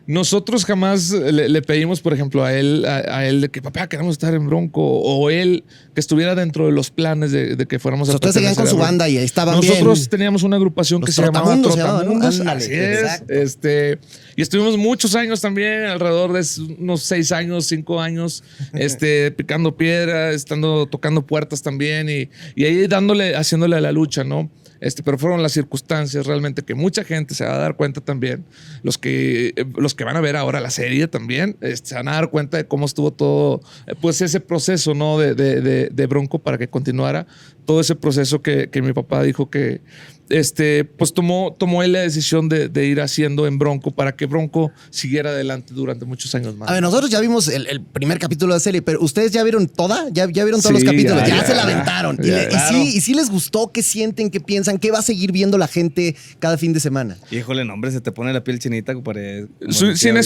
nosotros 0.10 0.66
jamás 0.66 1.12
le, 1.12 1.48
le 1.50 1.62
pedimos, 1.62 2.02
por 2.02 2.14
ejemplo, 2.16 2.44
a 2.44 2.52
él, 2.52 2.84
a, 2.88 3.18
a 3.20 3.28
él 3.28 3.42
de 3.42 3.50
que 3.50 3.62
papá 3.62 3.88
queremos 3.88 4.14
estar 4.14 4.34
en 4.34 4.48
Bronco 4.48 4.82
o 4.82 5.30
él 5.30 5.64
que 5.94 6.00
estuviera 6.00 6.34
dentro 6.34 6.66
de 6.66 6.72
los 6.72 6.90
planes 6.90 7.32
de, 7.32 7.56
de 7.56 7.66
que 7.68 7.78
fuéramos 7.78 8.10
a 8.10 8.16
ustedes 8.16 8.34
seguían 8.34 8.56
con 8.56 8.66
su 8.66 8.76
banda 8.76 9.08
y 9.08 9.20
ahí 9.20 9.24
estaban 9.24 9.56
Nosotros 9.58 10.00
bien. 10.00 10.10
teníamos 10.10 10.42
una 10.42 10.56
agrupación 10.56 11.04
que 11.04 11.12
se 11.12 11.22
llamaba 11.22 11.56
Trotamundos 11.62 11.74
se 11.76 11.80
llamaban, 11.80 12.06
¿no? 12.08 12.26
Ándale, 12.26 12.52
Así 12.52 12.74
es. 12.74 13.00
exacto. 13.02 13.34
Este, 13.36 14.00
y 14.36 14.42
estuvimos 14.42 14.78
muchos 14.78 15.14
años 15.14 15.42
también, 15.42 15.84
alrededor 15.84 16.34
de 16.34 16.44
unos 16.80 17.04
seis 17.04 17.32
años, 17.32 17.68
cinco 17.68 18.02
años, 18.02 18.44
este, 18.74 19.30
picando 19.30 19.78
piedra, 19.78 20.32
estando 20.32 20.88
tocando 20.88 21.22
puertas 21.24 21.62
también 21.62 22.10
y, 22.10 22.30
y 22.56 22.66
ahí 22.66 22.88
dándole, 22.88 23.36
haciéndole 23.36 23.76
a 23.76 23.82
la 23.82 23.92
lucha, 23.92 24.24
¿no? 24.24 24.50
Este, 24.82 25.04
pero 25.04 25.18
fueron 25.18 25.42
las 25.44 25.52
circunstancias 25.52 26.26
realmente 26.26 26.64
que 26.64 26.76
mucha 26.76 27.04
gente 27.04 27.34
se 27.36 27.46
va 27.46 27.56
a 27.56 27.58
dar 27.58 27.76
cuenta 27.76 28.02
también, 28.02 28.46
los 28.84 28.98
que, 28.98 29.54
eh, 29.56 29.66
los 29.78 29.94
que 29.96 30.04
van 30.04 30.16
a 30.18 30.22
ver 30.22 30.36
ahora 30.36 30.60
la 30.62 30.70
serie 30.70 31.08
también, 31.08 31.58
este, 31.62 31.90
se 31.90 31.96
van 31.96 32.08
a 32.08 32.14
dar 32.14 32.30
cuenta 32.30 32.58
de 32.58 32.66
cómo 32.66 32.86
estuvo 32.86 33.12
todo, 33.12 33.62
eh, 33.88 33.94
pues 34.00 34.22
ese 34.22 34.40
proceso, 34.40 34.94
¿no? 34.94 35.18
De, 35.20 35.36
de- 35.36 35.62
de- 35.62 35.90
de 35.90 36.08
Bronco 36.08 36.40
para 36.40 36.58
que 36.58 36.68
continuara, 36.70 37.28
todo 37.66 37.82
ese 37.82 37.96
proceso 37.96 38.42
que, 38.42 38.70
que 38.70 38.82
mi 38.82 38.94
papá 38.94 39.22
dijo 39.24 39.50
que, 39.50 39.82
este, 40.30 40.84
pues 40.86 41.14
tomó, 41.14 41.56
tomó 41.58 41.84
él 41.84 41.94
la 41.94 42.00
decisión 42.02 42.50
de, 42.50 42.70
de 42.70 42.86
ir 42.86 43.02
haciendo 43.02 43.48
en 43.48 43.58
Bronco 43.60 43.92
para 43.92 44.16
que 44.16 44.26
Bronco 44.26 44.72
siguiera 44.90 45.30
adelante 45.32 45.74
durante 45.74 46.06
muchos 46.06 46.34
años 46.36 46.56
más. 46.56 46.70
A 46.70 46.74
ver, 46.74 46.82
nosotros 46.82 47.10
ya 47.10 47.20
vimos 47.20 47.48
el, 47.48 47.68
el 47.68 47.82
primer 47.82 48.20
capítulo 48.20 48.54
de 48.54 48.58
la 48.58 48.60
serie, 48.62 48.82
pero 48.82 49.02
¿ustedes 49.02 49.32
ya 49.32 49.44
vieron 49.44 49.68
toda? 49.68 50.06
¿Ya, 50.12 50.28
ya 50.30 50.44
vieron 50.44 50.62
todos 50.62 50.78
Sí, 50.80 50.84
los 50.86 50.92
capítulos? 50.94 51.22
ya, 51.24 51.28
Ya, 51.30 51.36
ya, 51.42 51.48
se 51.48 51.56
la 51.56 51.58
ya. 51.58 51.64
aventaron. 51.64 52.18
y, 52.22 52.28
le- 52.28 52.50
y 52.52 52.58
sí, 52.70 52.98
¿Y 52.98 53.02
sí 53.02 53.14
les 53.14 53.30
gustó? 53.30 53.72
¿Qué 53.72 53.82
sienten? 53.84 54.30
¿Qué 54.30 54.40
piensan? 54.40 54.78
¿Qué 54.78 54.92
va 54.92 55.00
a 55.00 55.04
seguir 55.04 55.32
viendo 55.32 55.58
la 55.58 55.68
gente 55.68 56.16
cada 56.40 56.58
fin 56.58 56.74
de 56.74 56.80
semana? 56.80 57.18
Híjole, 57.32 57.66
no, 57.66 57.74
hombre, 57.74 57.92
se 57.92 58.02
te 58.02 58.12
pone 58.12 58.32
la 58.34 58.44
piel 58.44 58.60
chinita. 58.60 58.94
Su- 59.70 59.88
decía 59.88 59.98
sin 59.98 60.18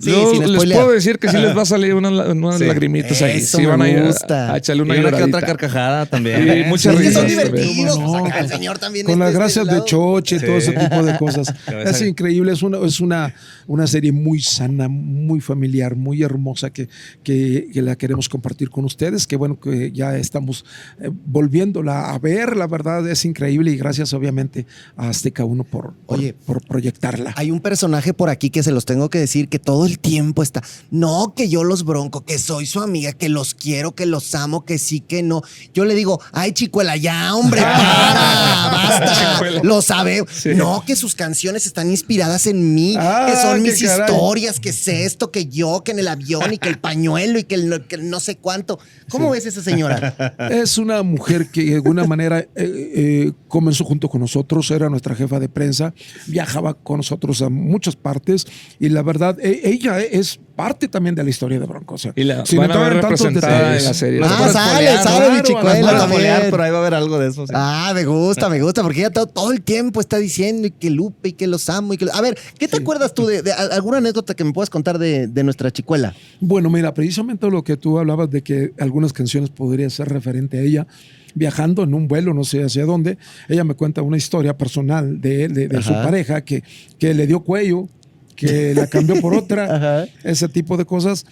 Sí, 0.00 0.10
yo 0.10 0.30
sin 0.32 0.52
les 0.52 0.64
puedo 0.72 0.92
decir 0.92 1.18
que 1.18 1.28
sí 1.28 1.36
les 1.36 1.56
va 1.56 1.62
a 1.62 1.66
salir 1.66 1.94
unas, 1.94 2.58
Sí. 2.58 2.64
lagrimitas 2.64 3.20
ahí. 3.22 3.40
Sí 3.40 3.58
me 3.58 3.66
van 3.66 3.82
a, 3.82 4.06
gusta. 4.06 4.52
a 4.52 4.56
echarle 4.58 4.82
Y 4.82 4.84
una 4.84 5.08
una 5.08 5.16
que 5.16 5.22
otra 5.24 5.42
carcajada 5.42 6.06
también. 6.06 6.48
¿eh? 6.48 6.64
muchas 6.68 6.94
que 6.96 7.10
son 7.12 7.24
risas. 7.26 7.44
divertidos. 7.46 7.98
Pues, 7.98 8.24
acá 8.24 8.38
el 8.40 8.48
señor 8.48 8.78
también 8.78 9.06
Con 9.16 9.20
las 9.20 9.30
este 9.30 9.38
gracias 9.38 9.66
de. 9.66 9.84
Choche, 9.84 10.40
todo 10.40 10.56
ese 10.56 10.72
tipo 10.72 11.02
de 11.02 11.16
cosas. 11.18 11.52
Es 11.86 12.02
increíble, 12.02 12.52
es 12.52 12.62
una, 12.62 12.78
es 12.78 13.00
una, 13.00 13.34
una 13.66 13.86
serie 13.86 14.12
muy 14.12 14.40
sana, 14.40 14.88
muy 14.88 15.40
familiar, 15.40 15.94
muy 15.94 16.22
hermosa 16.22 16.70
que, 16.70 16.88
que, 17.22 17.68
que 17.72 17.82
la 17.82 17.96
queremos 17.96 18.28
compartir 18.28 18.70
con 18.70 18.84
ustedes. 18.84 19.26
Que 19.26 19.36
bueno 19.36 19.58
que 19.58 19.92
ya 19.92 20.16
estamos 20.16 20.64
eh, 21.00 21.10
volviéndola 21.12 22.10
a 22.10 22.18
ver, 22.18 22.56
la 22.56 22.66
verdad 22.66 23.08
es 23.08 23.24
increíble 23.24 23.70
y 23.70 23.76
gracias 23.76 24.12
obviamente 24.12 24.66
a 24.96 25.08
Azteca 25.08 25.44
1 25.44 25.64
por, 25.64 25.94
por, 25.94 26.18
Oye, 26.18 26.34
por 26.34 26.64
proyectarla. 26.66 27.32
Hay 27.36 27.50
un 27.50 27.60
personaje 27.60 28.12
por 28.14 28.30
aquí 28.30 28.50
que 28.50 28.62
se 28.62 28.72
los 28.72 28.84
tengo 28.84 29.10
que 29.10 29.18
decir 29.18 29.48
que 29.48 29.58
todo 29.58 29.86
el 29.86 29.98
tiempo 29.98 30.42
está. 30.42 30.62
No, 30.90 31.34
que 31.36 31.48
yo 31.48 31.64
los 31.64 31.84
bronco, 31.84 32.24
que 32.24 32.38
soy 32.38 32.66
su 32.66 32.80
amiga, 32.80 33.12
que 33.12 33.28
los 33.28 33.54
quiero, 33.54 33.94
que 33.94 34.06
los 34.06 34.34
amo, 34.34 34.64
que 34.64 34.78
sí, 34.78 35.00
que 35.00 35.22
no. 35.22 35.42
Yo 35.74 35.84
le 35.84 35.94
digo, 35.94 36.20
ay, 36.32 36.52
chicuela, 36.52 36.96
ya, 36.96 37.34
hombre, 37.34 37.62
para, 37.62 38.70
basta. 38.72 39.05
Chicuela. 39.32 39.60
Lo 39.62 39.82
sabe. 39.82 40.22
No, 40.56 40.82
que 40.86 40.96
sus 40.96 41.14
canciones 41.14 41.66
están 41.66 41.90
inspiradas 41.90 42.46
en 42.46 42.74
mí, 42.74 42.94
Ah, 42.98 43.26
que 43.30 43.36
son 43.40 43.62
mis 43.62 43.82
caray. 43.82 44.06
historias, 44.10 44.60
que 44.60 44.70
es 44.70 44.88
esto, 44.88 45.30
que 45.30 45.46
yo, 45.46 45.82
que 45.84 45.92
en 45.92 45.98
el 45.98 46.08
avión 46.08 46.52
y 46.52 46.58
que 46.58 46.68
el 46.68 46.78
pañuelo 46.78 47.38
y 47.38 47.44
que 47.44 47.54
el 47.54 47.68
no, 47.68 47.86
que 47.86 47.96
el 47.96 48.10
no 48.10 48.20
sé 48.20 48.36
cuánto. 48.36 48.78
¿Cómo 49.08 49.30
ves 49.30 49.46
esa 49.46 49.62
señora? 49.62 50.14
Es 50.50 50.78
una 50.78 51.02
mujer 51.02 51.48
que 51.50 51.64
de 51.64 51.74
alguna 51.76 52.04
manera 52.04 52.40
eh, 52.40 52.48
eh, 52.56 53.32
comenzó 53.48 53.84
junto 53.84 54.08
con 54.08 54.20
nosotros, 54.20 54.70
era 54.70 54.88
nuestra 54.88 55.14
jefa 55.14 55.38
de 55.40 55.48
prensa, 55.48 55.94
viajaba 56.26 56.74
con 56.74 56.98
nosotros 56.98 57.42
a 57.42 57.48
muchas 57.48 57.96
partes 57.96 58.46
y 58.78 58.88
la 58.88 59.02
verdad, 59.02 59.38
e- 59.40 59.60
ella 59.64 60.00
es 60.00 60.40
parte 60.56 60.88
también 60.88 61.14
de 61.14 61.22
la 61.22 61.30
historia 61.30 61.60
de 61.60 61.66
Bronco. 61.66 61.94
o 61.94 61.98
sea, 61.98 62.12
Y 62.16 62.24
la 62.24 62.42
van 62.56 62.72
a 62.72 62.78
ver 62.78 62.94
representada 62.94 63.76
en 63.76 63.84
la 63.84 63.94
serie. 63.94 64.20
Ah, 64.24 64.48
sale, 64.50 64.98
spoilear, 64.98 65.04
sale, 65.04 65.30
mi 65.30 65.38
spoilear, 65.46 66.50
pero 66.50 66.62
ahí 66.62 66.70
va 66.70 66.78
a 66.78 66.80
haber 66.80 66.94
algo 66.94 67.18
de 67.18 67.28
eso. 67.28 67.46
sí. 67.46 67.52
Ah, 67.54 67.92
me 67.94 68.04
gusta, 68.04 68.48
me 68.48 68.60
gusta, 68.60 68.82
porque 68.82 69.00
ella 69.00 69.10
todo, 69.10 69.26
todo 69.26 69.52
el 69.52 69.62
tiempo 69.62 70.00
está 70.00 70.16
diciendo 70.18 70.66
y 70.66 70.70
que 70.70 70.90
Lupe 70.90 71.28
y 71.28 71.32
que 71.32 71.46
los 71.46 71.68
amo 71.68 71.92
y 71.92 71.98
que... 71.98 72.06
A 72.12 72.20
ver, 72.20 72.38
¿qué 72.58 72.66
te 72.66 72.78
acuerdas 72.78 73.14
tú 73.14 73.26
de, 73.26 73.52
alguna 73.52 73.98
anécdota 73.98 74.34
que 74.34 74.44
me 74.44 74.52
puedas 74.52 74.70
contar 74.70 74.98
de, 74.98 75.26
de 75.26 75.44
nuestra 75.44 75.70
chicuela? 75.70 76.14
Bueno, 76.40 76.70
mira, 76.70 76.92
precisamente 76.94 77.48
lo 77.50 77.62
que 77.62 77.76
tú 77.76 77.98
hablabas 77.98 78.30
de 78.30 78.42
que 78.42 78.72
algunas 78.78 79.12
canciones 79.12 79.50
podrían 79.50 79.90
ser 79.90 80.08
referente 80.08 80.58
a 80.58 80.62
ella. 80.62 80.86
Viajando 81.34 81.82
en 81.82 81.92
un 81.92 82.08
vuelo, 82.08 82.32
no 82.32 82.44
sé 82.44 82.64
hacia 82.64 82.86
dónde, 82.86 83.18
ella 83.46 83.62
me 83.62 83.74
cuenta 83.74 84.00
una 84.00 84.16
historia 84.16 84.56
personal 84.56 85.20
de 85.20 85.44
él, 85.44 85.52
de, 85.52 85.68
de 85.68 85.82
su 85.82 85.92
pareja, 85.92 86.40
que, 86.40 86.64
que 86.98 87.12
le 87.12 87.26
dio 87.26 87.40
cuello, 87.40 87.90
que 88.36 88.74
la 88.74 88.86
cambió 88.86 89.20
por 89.20 89.34
otra, 89.38 90.06
ese 90.22 90.48
tipo 90.48 90.76
de 90.76 90.84
cosas. 90.84 91.26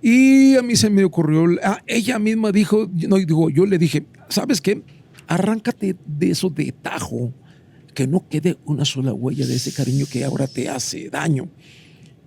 Y 0.00 0.56
a 0.56 0.62
mí 0.62 0.76
se 0.76 0.90
me 0.90 1.04
ocurrió, 1.04 1.44
ah, 1.62 1.80
ella 1.86 2.18
misma 2.18 2.50
dijo, 2.50 2.88
no, 2.92 3.16
digo, 3.16 3.50
yo 3.50 3.66
le 3.66 3.78
dije, 3.78 4.04
¿sabes 4.28 4.60
qué? 4.60 4.82
Arráncate 5.28 5.96
de 6.04 6.30
eso 6.30 6.50
de 6.50 6.72
tajo, 6.72 7.32
que 7.94 8.06
no 8.06 8.28
quede 8.28 8.58
una 8.64 8.84
sola 8.84 9.12
huella 9.12 9.46
de 9.46 9.54
ese 9.54 9.72
cariño 9.72 10.06
que 10.10 10.24
ahora 10.24 10.46
te 10.46 10.68
hace 10.68 11.08
daño. 11.08 11.48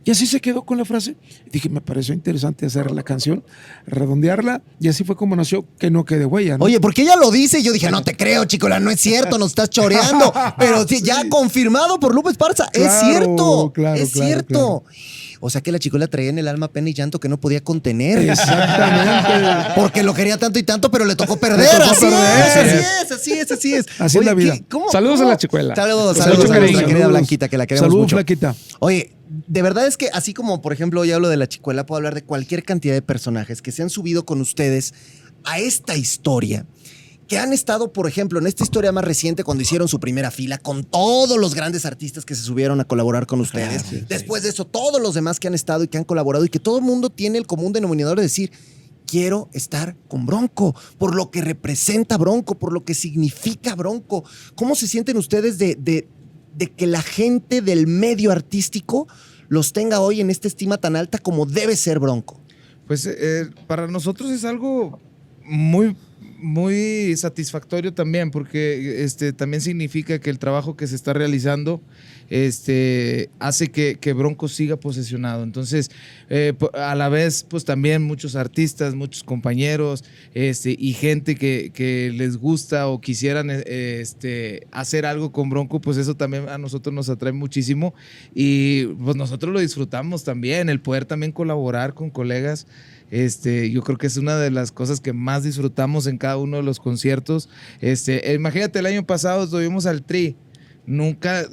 Y 0.05 0.11
así 0.11 0.27
se 0.27 0.39
quedó 0.39 0.63
con 0.63 0.77
la 0.77 0.85
frase. 0.85 1.15
Dije, 1.51 1.67
me 1.67 1.81
pareció 1.81 2.13
interesante 2.13 2.65
hacer 2.67 2.91
la 2.91 3.01
canción, 3.03 3.43
redondearla, 3.87 4.61
y 4.79 4.87
así 4.87 5.03
fue 5.03 5.15
como 5.15 5.35
nació 5.35 5.65
Que 5.79 5.89
no 5.89 6.05
quede 6.05 6.25
huella. 6.25 6.57
¿no? 6.57 6.65
Oye, 6.65 6.79
porque 6.79 7.01
ella 7.01 7.15
lo 7.15 7.31
dice 7.31 7.59
y 7.59 7.63
yo 7.63 7.73
dije, 7.73 7.89
no 7.89 8.03
te 8.03 8.15
creo, 8.15 8.45
chicola, 8.45 8.79
no 8.79 8.91
es 8.91 9.01
cierto, 9.01 9.37
nos 9.37 9.49
estás 9.49 9.69
choreando. 9.69 10.31
Pero 10.59 10.87
sí, 10.87 11.01
ya 11.01 11.27
confirmado 11.27 11.99
por 11.99 12.13
Lupe 12.13 12.29
Esparza, 12.29 12.69
es 12.71 12.91
cierto, 13.03 13.71
claro, 13.73 13.95
es 13.99 14.11
claro, 14.11 14.27
cierto. 14.27 14.83
O 15.41 15.49
sea 15.49 15.61
que 15.61 15.71
la 15.71 15.79
chicola 15.79 16.07
traía 16.07 16.29
en 16.29 16.39
el 16.39 16.47
alma 16.47 16.69
pena 16.69 16.89
y 16.89 16.93
llanto 16.93 17.19
que 17.19 17.27
no 17.29 17.39
podía 17.39 17.63
contener. 17.63 18.17
Exactamente. 18.29 19.71
Porque 19.75 20.01
lo 20.03 20.13
quería 20.13 20.37
tanto 20.37 20.57
y 20.59 20.63
tanto, 20.63 20.89
pero 20.89 21.05
le 21.05 21.15
tocó 21.15 21.37
perder. 21.37 21.67
tocó 21.77 21.91
así, 21.91 22.05
perder. 22.05 22.39
es, 22.39 22.55
Así 22.55 22.59
así 22.61 22.71
es. 22.77 22.85
es, 23.05 23.11
así 23.11 23.31
es, 23.33 23.51
así 23.51 23.73
es. 23.73 23.85
Así 23.99 24.17
es 24.19 24.25
la 24.25 24.33
vida. 24.33 24.57
cómo- 24.69 24.89
Saludos 24.91 25.17
cómo? 25.17 25.29
a 25.29 25.31
la 25.33 25.37
chicuela. 25.37 25.75
Saludos, 25.75 26.17
saludos 26.17 26.37
mucho 26.45 26.53
a 26.53 26.57
nuestra 26.59 26.79
querida 26.79 26.93
Saludos. 26.93 27.09
Blanquita, 27.11 27.47
que 27.49 27.57
la 27.57 27.67
queremos 27.67 27.89
Salud, 27.91 28.01
mucho. 28.01 28.15
Flaquita. 28.15 28.55
Oye, 28.79 29.11
de 29.47 29.61
verdad 29.61 29.87
es 29.87 29.97
que 29.97 30.09
así 30.13 30.33
como, 30.33 30.61
por 30.61 30.73
ejemplo, 30.73 31.01
hoy 31.01 31.11
hablo 31.11 31.29
de 31.29 31.37
la 31.37 31.47
chicuela, 31.47 31.85
puedo 31.85 31.97
hablar 31.97 32.15
de 32.15 32.23
cualquier 32.23 32.63
cantidad 32.63 32.93
de 32.93 33.01
personajes 33.01 33.61
que 33.61 33.71
se 33.71 33.81
han 33.83 33.89
subido 33.89 34.25
con 34.25 34.41
ustedes 34.41 34.93
a 35.43 35.59
esta 35.59 35.95
historia. 35.95 36.65
Que 37.27 37.39
han 37.39 37.53
estado, 37.53 37.91
por 37.91 38.07
ejemplo, 38.07 38.37
en 38.37 38.45
esta 38.45 38.63
historia 38.63 38.91
más 38.91 39.03
reciente, 39.03 39.43
cuando 39.43 39.63
hicieron 39.63 39.87
su 39.87 39.99
primera 39.99 40.29
fila, 40.29 40.59
con 40.59 40.83
todos 40.83 41.39
los 41.39 41.55
grandes 41.55 41.83
artistas 41.85 42.23
que 42.23 42.35
se 42.35 42.43
subieron 42.43 42.79
a 42.79 42.83
colaborar 42.85 43.25
con 43.25 43.41
ustedes. 43.41 43.81
Después 44.07 44.43
de 44.43 44.49
eso, 44.49 44.65
todos 44.65 45.01
los 45.01 45.15
demás 45.15 45.39
que 45.39 45.47
han 45.47 45.55
estado 45.55 45.83
y 45.83 45.87
que 45.87 45.97
han 45.97 46.03
colaborado, 46.03 46.45
y 46.45 46.49
que 46.49 46.59
todo 46.59 46.77
el 46.77 46.83
mundo 46.83 47.09
tiene 47.09 47.39
el 47.39 47.47
común 47.47 47.73
denominador 47.73 48.17
de 48.17 48.23
decir, 48.23 48.51
quiero 49.07 49.49
estar 49.53 49.95
con 50.07 50.27
Bronco, 50.27 50.75
por 50.99 51.15
lo 51.15 51.31
que 51.31 51.41
representa 51.41 52.17
Bronco, 52.17 52.59
por 52.59 52.71
lo 52.71 52.85
que 52.85 52.93
significa 52.93 53.73
Bronco. 53.73 54.23
¿Cómo 54.53 54.75
se 54.75 54.87
sienten 54.87 55.17
ustedes 55.17 55.57
de, 55.57 55.75
de- 55.75 56.07
de 56.55 56.71
que 56.71 56.85
la 56.87 57.01
gente 57.01 57.61
del 57.61 57.85
medio 57.87 58.31
artístico 58.31 59.07
los 59.47 59.73
tenga 59.73 59.99
hoy 59.99 60.21
en 60.21 60.29
esta 60.29 60.47
estima 60.47 60.77
tan 60.77 60.95
alta 60.95 61.17
como 61.17 61.45
debe 61.45 61.75
ser 61.75 61.99
Bronco? 61.99 62.39
Pues 62.87 63.05
eh, 63.05 63.49
para 63.67 63.87
nosotros 63.87 64.29
es 64.31 64.45
algo 64.45 64.99
muy, 65.43 65.95
muy 66.45 67.17
satisfactorio 67.17 67.93
también, 67.93 68.29
porque 68.29 69.03
este, 69.03 69.33
también 69.33 69.61
significa 69.61 70.19
que 70.19 70.29
el 70.29 70.37
trabajo 70.37 70.77
que 70.77 70.85
se 70.85 70.95
está 70.95 71.11
realizando 71.11 71.81
este, 72.29 73.29
hace 73.39 73.69
que, 73.69 73.97
que 73.99 74.13
Bronco 74.13 74.47
siga 74.47 74.77
posesionado. 74.77 75.43
Entonces, 75.43 75.89
eh, 76.29 76.53
a 76.73 76.93
la 76.93 77.09
vez, 77.09 77.45
pues 77.49 77.65
también 77.65 78.03
muchos 78.03 78.35
artistas, 78.35 78.93
muchos 78.93 79.23
compañeros 79.23 80.03
este, 80.33 80.75
y 80.77 80.93
gente 80.93 81.35
que, 81.35 81.71
que 81.73 82.11
les 82.15 82.37
gusta 82.37 82.87
o 82.87 83.01
quisieran 83.01 83.49
eh, 83.49 83.63
este, 83.99 84.67
hacer 84.71 85.07
algo 85.07 85.31
con 85.31 85.49
Bronco, 85.49 85.81
pues 85.81 85.97
eso 85.97 86.15
también 86.15 86.47
a 86.47 86.59
nosotros 86.59 86.93
nos 86.93 87.09
atrae 87.09 87.33
muchísimo 87.33 87.95
y 88.35 88.85
pues 88.85 89.15
nosotros 89.15 89.51
lo 89.51 89.59
disfrutamos 89.59 90.23
también, 90.23 90.69
el 90.69 90.79
poder 90.79 91.05
también 91.05 91.31
colaborar 91.31 91.95
con 91.95 92.11
colegas. 92.11 92.67
Este, 93.11 93.69
yo 93.71 93.81
creo 93.83 93.97
que 93.97 94.07
es 94.07 94.17
una 94.17 94.37
de 94.37 94.51
las 94.51 94.71
cosas 94.71 94.99
que 94.99 95.13
más 95.13 95.43
disfrutamos 95.43 96.07
en 96.07 96.17
cada 96.17 96.37
uno 96.37 96.57
de 96.57 96.63
los 96.63 96.79
conciertos. 96.79 97.49
Este, 97.81 98.31
eh, 98.31 98.33
imagínate, 98.33 98.79
el 98.79 98.85
año 98.85 99.05
pasado 99.05 99.47
tuvimos 99.47 99.85
al 99.85 100.03
Tri. 100.03 100.35
Nunca, 100.87 101.43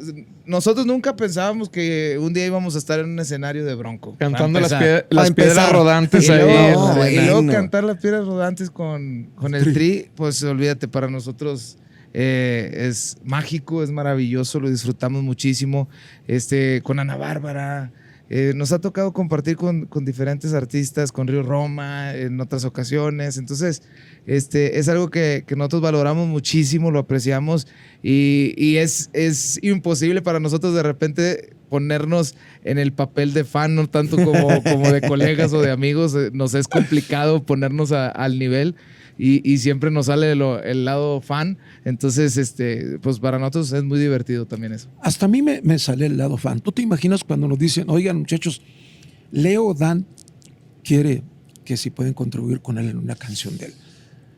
nosotros 0.44 0.84
nunca 0.84 1.16
pensábamos 1.16 1.70
que 1.70 2.18
un 2.20 2.34
día 2.34 2.44
íbamos 2.44 2.74
a 2.74 2.78
estar 2.78 3.00
en 3.00 3.08
un 3.10 3.18
escenario 3.18 3.64
de 3.64 3.74
Bronco. 3.74 4.14
Cantando 4.18 4.60
las, 4.60 5.32
piedras 5.32 5.72
rodantes 5.72 6.28
Y 6.28 6.32
ahí. 6.32 6.40
luego, 6.42 6.94
No, 6.94 7.08
y 7.08 7.16
luego 7.16 7.46
cantar 7.46 7.84
las 7.84 7.98
piedras 7.98 8.26
rodantes 8.26 8.70
con, 8.70 9.30
con 9.34 9.54
el 9.54 9.72
tri, 9.72 10.10
pues 10.16 10.42
olvídate, 10.42 10.86
para 10.86 11.08
nosotros 11.08 11.78
eh, 12.12 12.88
es 12.88 13.16
mágico, 13.24 13.82
es 13.82 13.90
maravilloso, 13.90 14.60
lo 14.60 14.68
disfrutamos 14.68 15.22
muchísimo. 15.22 15.88
Este, 16.26 16.82
con 16.82 16.98
Ana 16.98 17.16
Bárbara, 17.16 17.92
eh, 18.34 18.54
nos 18.56 18.72
ha 18.72 18.80
tocado 18.80 19.12
compartir 19.12 19.56
con, 19.56 19.84
con 19.84 20.06
diferentes 20.06 20.54
artistas, 20.54 21.12
con 21.12 21.28
Río 21.28 21.42
Roma 21.42 22.14
en 22.16 22.40
otras 22.40 22.64
ocasiones. 22.64 23.36
Entonces, 23.36 23.82
este, 24.26 24.78
es 24.78 24.88
algo 24.88 25.10
que, 25.10 25.44
que 25.46 25.54
nosotros 25.54 25.82
valoramos 25.82 26.26
muchísimo, 26.28 26.90
lo 26.90 26.98
apreciamos 27.00 27.66
y, 28.02 28.54
y 28.56 28.78
es, 28.78 29.10
es 29.12 29.58
imposible 29.62 30.22
para 30.22 30.40
nosotros 30.40 30.74
de 30.74 30.82
repente 30.82 31.50
ponernos 31.68 32.34
en 32.64 32.78
el 32.78 32.92
papel 32.92 33.34
de 33.34 33.44
fan, 33.44 33.74
no 33.74 33.86
tanto 33.88 34.16
como, 34.16 34.62
como 34.62 34.90
de 34.90 35.02
colegas 35.02 35.52
o 35.52 35.60
de 35.60 35.70
amigos. 35.70 36.14
eh, 36.14 36.30
Nos 36.32 36.54
es 36.54 36.68
complicado 36.68 37.44
ponernos 37.44 37.92
a- 37.92 38.08
al 38.08 38.38
nivel 38.38 38.76
y, 39.24 39.58
siempre 39.58 39.92
nos 39.92 40.06
sale 40.06 40.32
el 40.32 40.84
lado 40.84 41.20
fan. 41.20 41.56
Entonces, 41.84 42.36
este, 42.36 42.98
pues 42.98 43.20
para 43.20 43.38
nosotros 43.38 43.72
es 43.72 43.84
muy 43.84 44.00
divertido 44.00 44.46
también 44.46 44.72
eso. 44.72 44.88
Hasta 45.00 45.26
a 45.26 45.28
mí 45.28 45.42
me, 45.42 45.60
me 45.62 45.78
sale 45.78 46.06
el 46.06 46.16
lado 46.16 46.36
fan. 46.36 46.58
¿Tú 46.58 46.72
te 46.72 46.82
imaginas 46.82 47.22
cuando 47.22 47.46
nos 47.46 47.56
dicen, 47.56 47.88
oigan 47.88 48.18
muchachos, 48.18 48.62
Leo 49.30 49.74
Dan 49.74 50.04
quiere 50.82 51.22
que 51.64 51.76
si 51.76 51.90
pueden 51.90 52.14
contribuir 52.14 52.60
con 52.60 52.78
él 52.78 52.88
en 52.88 52.96
una 52.96 53.14
canción 53.14 53.56
de 53.58 53.66
él? 53.66 53.74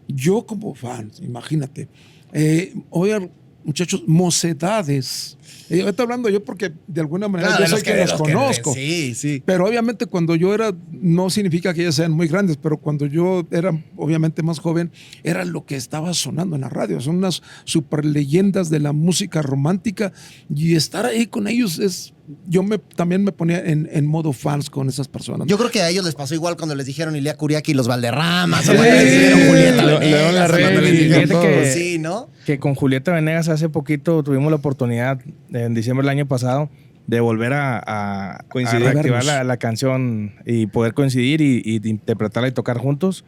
Yo 0.07 0.45
como 0.45 0.75
fan, 0.75 1.11
imagínate. 1.23 1.89
Eh, 2.35 2.75
oigan, 2.91 3.31
muchachos, 3.65 4.05
mocedades. 4.07 5.39
Eh, 5.71 5.83
ahorita 5.83 6.03
hablando 6.03 6.29
yo 6.29 6.45
porque 6.45 6.73
de 6.87 7.01
alguna 7.01 7.29
manera 7.29 7.51
Claro, 7.51 7.65
yo 7.67 7.71
los 7.73 7.83
que, 7.83 7.93
de 7.95 8.01
los 8.03 8.11
los 8.13 8.23
que- 8.23 8.33
conozco. 8.35 8.75
Sí, 8.75 9.15
sí. 9.15 9.43
Pero 9.45 9.67
obviamente 9.67 10.07
cuando 10.07 10.35
yo 10.35 10.55
era, 10.55 10.75
no 10.93 11.31
significa 11.31 11.73
que 11.75 11.83
ellas 11.83 11.95
sean 11.95 12.13
muy 12.13 12.29
grandes, 12.29 12.57
pero 12.57 12.77
cuando 12.77 13.07
yo 13.07 13.47
era 13.51 13.71
obviamente 13.97 14.43
más 14.43 14.59
joven, 14.59 14.91
era 15.23 15.45
lo 15.45 15.65
que 15.65 15.77
estaba 15.77 16.13
sonando 16.15 16.57
en 16.57 16.63
la 16.63 16.69
radio. 16.69 17.01
Son 17.01 17.17
unas 17.17 17.43
super 17.65 18.05
leyendas 18.05 18.71
de 18.71 18.81
la 18.81 18.93
música 18.93 19.43
romántica 19.43 20.13
y 20.55 20.75
estar 20.75 21.07
ahí 21.07 21.27
con 21.27 21.49
ellos 21.49 21.79
es, 21.79 22.13
yo 22.47 22.63
me, 22.63 22.79
también 22.79 23.23
me 23.23 23.33
ponía 23.33 23.59
en, 23.65 23.89
en 23.93 24.07
modo 24.07 24.33
fans 24.33 24.71
con 24.71 24.89
esas 24.89 25.09
personas. 25.09 25.47
Yo 25.47 25.59
creo 25.59 25.71
que 25.71 25.83
a 25.83 25.91
ellos 25.91 26.05
les 26.05 26.15
pasó 26.15 26.35
igual 26.35 26.57
cuando 26.57 26.75
les 26.75 26.87
dijeron 26.87 27.15
Ilia 27.17 27.37
Curiaki 27.37 27.73
y 27.73 27.75
los 27.75 27.87
Valderramas. 27.89 28.65
Sí, 28.65 28.71
o 28.71 28.75
cuando 28.77 28.95
les 28.95 29.13
dijeron 29.13 29.41
Julieta 29.49 29.83
Lo- 29.83 29.99
Venegas, 29.99 30.51
les 30.51 30.93
dijeron 30.93 31.29
fíjate 31.29 31.47
que- 31.49 31.55
todo. 31.55 31.65
Sí, 31.73 31.99
¿no? 31.99 32.31
que 32.47 32.59
con 32.59 32.75
Julieta 32.75 33.13
Venegas 33.13 33.49
hace 33.49 33.69
poquito 33.69 34.23
tuvimos 34.23 34.51
la 34.51 34.57
oportunidad, 34.57 35.21
en 35.53 35.75
diciembre 35.75 36.05
del 36.05 36.11
año 36.11 36.27
pasado, 36.27 36.71
de 37.07 37.21
volver 37.21 37.53
a, 37.53 37.79
a- 37.79 38.37
a 38.37 38.43
Coincidir. 38.49 38.85
reactivar 38.87 39.25
la, 39.25 39.45
la 39.45 39.57
canción 39.59 40.33
y 40.47 40.67
poder 40.67 40.95
coincidir 40.95 41.41
y, 41.43 41.81
interpretarla 41.85 42.49
y 42.49 42.53
tocar 42.53 42.79
juntos. 42.79 43.25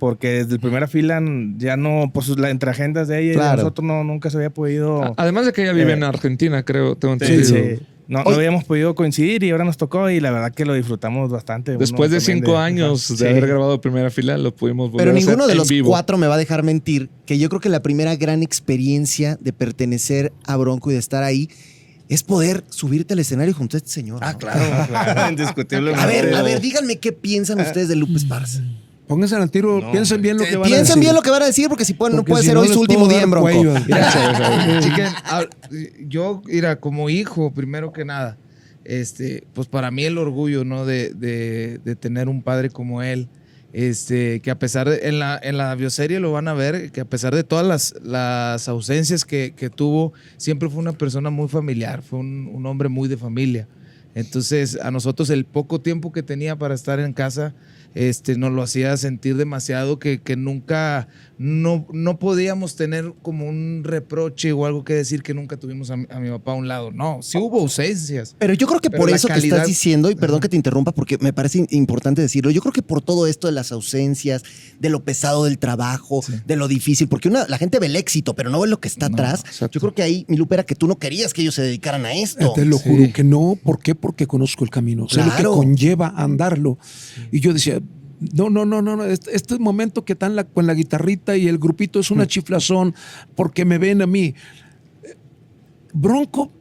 Porque 0.00 0.28
desde 0.30 0.54
la 0.54 0.60
primera 0.60 0.88
fila 0.88 1.20
ya 1.58 1.76
no, 1.76 2.10
pues 2.14 2.28
la, 2.38 2.48
entre 2.48 2.70
agendas 2.70 3.06
de 3.06 3.20
ella 3.22 3.32
y 3.34 3.36
de 3.36 3.56
nosotros 3.56 3.84
no, 3.86 4.02
nunca 4.02 4.30
se 4.30 4.38
había 4.38 4.48
podido. 4.48 5.12
Además 5.18 5.44
de 5.44 5.52
que 5.52 5.62
ella 5.62 5.72
vive 5.74 5.90
Eh, 5.90 5.94
en 5.96 6.04
Argentina, 6.04 6.62
creo, 6.62 6.96
tengo 6.96 7.16
Sí, 7.20 7.24
entendido. 7.34 7.76
sí. 7.78 7.82
No, 8.10 8.24
no 8.24 8.30
habíamos 8.30 8.64
podido 8.64 8.94
coincidir 8.96 9.44
y 9.44 9.50
ahora 9.52 9.64
nos 9.64 9.76
tocó 9.76 10.10
y 10.10 10.18
la 10.18 10.32
verdad 10.32 10.52
que 10.52 10.64
lo 10.64 10.74
disfrutamos 10.74 11.30
bastante. 11.30 11.76
Después 11.76 12.10
Uno 12.10 12.16
de 12.16 12.20
cinco 12.20 12.58
años 12.58 13.08
de 13.08 13.16
sí. 13.16 13.24
haber 13.24 13.46
grabado 13.46 13.80
primera 13.80 14.10
fila, 14.10 14.36
lo 14.36 14.52
pudimos 14.52 14.90
volver 14.90 15.04
Pero 15.06 15.10
a 15.10 15.14
hacer 15.16 15.26
ninguno 15.28 15.46
de 15.46 15.52
en 15.52 15.58
los 15.58 15.68
vivo. 15.68 15.88
cuatro 15.90 16.18
me 16.18 16.26
va 16.26 16.34
a 16.34 16.38
dejar 16.38 16.64
mentir 16.64 17.08
que 17.24 17.38
yo 17.38 17.48
creo 17.48 17.60
que 17.60 17.68
la 17.68 17.82
primera 17.82 18.16
gran 18.16 18.42
experiencia 18.42 19.38
de 19.40 19.52
pertenecer 19.52 20.32
a 20.44 20.56
Bronco 20.56 20.90
y 20.90 20.94
de 20.94 20.98
estar 20.98 21.22
ahí 21.22 21.48
es 22.08 22.24
poder 22.24 22.64
subirte 22.68 23.12
al 23.14 23.20
escenario 23.20 23.54
junto 23.54 23.76
a 23.76 23.78
este 23.78 23.90
señor. 23.90 24.18
Ah, 24.24 24.32
¿no? 24.32 24.38
claro, 24.40 24.86
claro, 24.88 25.30
indiscutiblemente. 25.30 26.00
A 26.02 26.06
ver, 26.06 26.34
a 26.34 26.42
ver, 26.42 26.60
díganme 26.60 26.96
qué 26.96 27.12
piensan 27.12 27.60
ustedes 27.60 27.86
de 27.86 27.94
Lupe 27.94 28.14
Esparza. 28.16 28.60
Pónganse 29.10 29.36
al 29.36 29.50
tiro, 29.50 29.80
No, 29.80 29.92
piensen 29.92 30.22
bien 30.22 30.38
lo 30.38 30.44
que 30.44 30.50
Eh, 30.52 30.56
van 30.56 30.64
a 30.64 30.66
Piensen 30.68 30.84
decir. 30.86 31.00
bien 31.02 31.14
lo 31.14 31.20
que 31.22 31.30
van 31.30 31.42
a 31.42 31.46
decir 31.46 31.68
porque 31.68 31.84
si 31.84 31.92
pueden, 31.94 32.16
no 32.16 32.22
Porque 32.22 32.30
puede 32.30 32.42
si 32.42 32.46
ser 32.46 32.54
no 32.54 32.60
hoy 32.62 32.68
su 32.68 32.80
último 32.80 33.06
día 33.08 33.22
en 33.22 33.30
Bronco. 33.30 33.42
cuello. 33.50 33.74
Mira, 33.86 34.80
chiquen, 34.80 35.08
yo, 36.08 36.42
mira, 36.46 36.76
como 36.80 37.10
hijo, 37.10 37.52
primero 37.52 37.92
que 37.92 38.04
nada, 38.04 38.38
este, 38.84 39.44
pues 39.52 39.68
para 39.68 39.90
mí 39.90 40.04
el 40.04 40.16
orgullo, 40.16 40.64
¿no? 40.64 40.86
De, 40.86 41.10
de- 41.12 41.78
de 41.84 41.96
tener 41.96 42.28
un 42.28 42.42
padre 42.42 42.70
como 42.70 43.02
él, 43.02 43.28
este, 43.72 44.40
que 44.40 44.50
a 44.50 44.58
pesar 44.58 44.88
de, 44.88 45.00
en 45.08 45.18
la, 45.18 45.38
en 45.42 45.56
la 45.56 45.74
bioserie 45.74 46.18
lo 46.20 46.32
van 46.32 46.48
a 46.48 46.54
ver, 46.54 46.90
que 46.90 47.00
a 47.00 47.04
pesar 47.04 47.34
de 47.34 47.44
todas 47.44 47.66
las, 47.66 47.94
las 48.02 48.68
ausencias 48.68 49.24
que, 49.24 49.54
que 49.56 49.70
tuvo, 49.70 50.12
siempre 50.36 50.68
fue 50.68 50.78
una 50.80 50.92
persona 50.92 51.30
muy 51.30 51.48
familiar, 51.48 52.02
fue 52.02 52.18
un, 52.20 52.50
un 52.52 52.66
hombre 52.66 52.88
muy 52.88 53.08
de 53.08 53.16
familia. 53.16 53.68
Entonces, 54.14 54.76
a 54.82 54.90
nosotros 54.90 55.30
el 55.30 55.44
poco 55.44 55.80
tiempo 55.80 56.10
que 56.10 56.24
tenía 56.24 56.56
para 56.56 56.74
estar 56.74 56.98
en 56.98 57.12
casa, 57.12 57.54
este, 57.94 58.36
nos 58.36 58.52
lo 58.52 58.62
hacía 58.62 58.96
sentir 58.96 59.36
demasiado 59.36 59.98
que, 59.98 60.20
que 60.20 60.36
nunca, 60.36 61.08
no, 61.38 61.86
no 61.92 62.18
podíamos 62.18 62.76
tener 62.76 63.12
como 63.22 63.48
un 63.48 63.82
reproche 63.84 64.52
o 64.52 64.66
algo 64.66 64.84
que 64.84 64.94
decir 64.94 65.22
que 65.22 65.34
nunca 65.34 65.56
tuvimos 65.56 65.90
a, 65.90 65.96
mi- 65.96 66.06
a 66.10 66.20
mi 66.20 66.28
papá 66.30 66.52
a 66.52 66.54
un 66.54 66.68
lado. 66.68 66.90
No, 66.92 67.20
sí 67.22 67.38
hubo 67.38 67.60
ausencias. 67.60 68.36
Pero 68.38 68.54
yo 68.54 68.66
creo 68.66 68.80
que 68.80 68.90
por 68.90 69.10
eso 69.10 69.26
que 69.28 69.34
calidad- 69.34 69.56
estás 69.58 69.68
diciendo, 69.68 70.10
y 70.10 70.14
perdón 70.14 70.40
que 70.40 70.48
te 70.48 70.56
interrumpa 70.56 70.92
porque 70.92 71.18
me 71.20 71.32
parece 71.32 71.66
importante 71.70 72.22
decirlo, 72.22 72.50
yo 72.50 72.60
creo 72.60 72.72
que 72.72 72.82
por 72.82 73.02
todo 73.02 73.26
esto 73.26 73.46
de 73.48 73.52
las 73.52 73.72
ausencias, 73.72 74.42
de 74.78 74.88
lo 74.90 75.04
pesado 75.04 75.44
del 75.44 75.58
trabajo, 75.58 76.22
de 76.46 76.56
lo 76.56 76.68
difícil, 76.68 77.08
porque 77.08 77.28
una, 77.28 77.46
la 77.48 77.58
gente 77.58 77.78
ve 77.78 77.86
el 77.86 77.96
éxito, 77.96 78.34
pero 78.34 78.50
no 78.50 78.60
ve 78.60 78.68
lo 78.68 78.80
que 78.80 78.88
está 78.88 79.08
No, 79.08 79.14
atrás. 79.16 79.40
exacto. 79.46 79.74
Yo 79.74 79.80
creo 79.80 79.94
que 79.94 80.02
ahí, 80.02 80.24
mi 80.28 80.36
Lupe, 80.36 80.54
era 80.54 80.64
que 80.64 80.74
tú 80.74 80.86
no 80.86 80.98
querías 80.98 81.32
que 81.32 81.42
ellos 81.42 81.54
se 81.54 81.62
dedicaran 81.62 82.04
a 82.06 82.12
esto. 82.12 82.52
Te 82.54 82.64
lo 82.64 82.78
Sí. 82.78 82.88
juro 82.88 83.12
que 83.12 83.24
no. 83.24 83.58
¿Por 83.62 83.78
qué? 83.80 83.94
Porque 83.94 84.26
conozco 84.26 84.64
el 84.64 84.70
camino. 84.70 85.08
Sé 85.08 85.18
lo 85.18 85.24
que 85.24 85.30
Claro. 85.30 85.54
conlleva 85.54 86.12
andarlo. 86.16 86.78
Y 87.32 87.40
yo 87.40 87.52
decía, 87.52 87.79
no, 88.20 88.50
no, 88.50 88.64
no, 88.64 88.82
no, 88.82 88.96
no. 88.96 89.04
Este, 89.04 89.34
este 89.34 89.58
momento 89.58 90.04
que 90.04 90.12
están 90.12 90.36
la, 90.36 90.44
con 90.44 90.66
la 90.66 90.74
guitarrita 90.74 91.36
y 91.36 91.48
el 91.48 91.58
grupito 91.58 92.00
es 92.00 92.10
una 92.10 92.26
chiflazón 92.26 92.94
porque 93.34 93.64
me 93.64 93.78
ven 93.78 94.02
a 94.02 94.06
mí. 94.06 94.34
Bronco, 95.92 96.52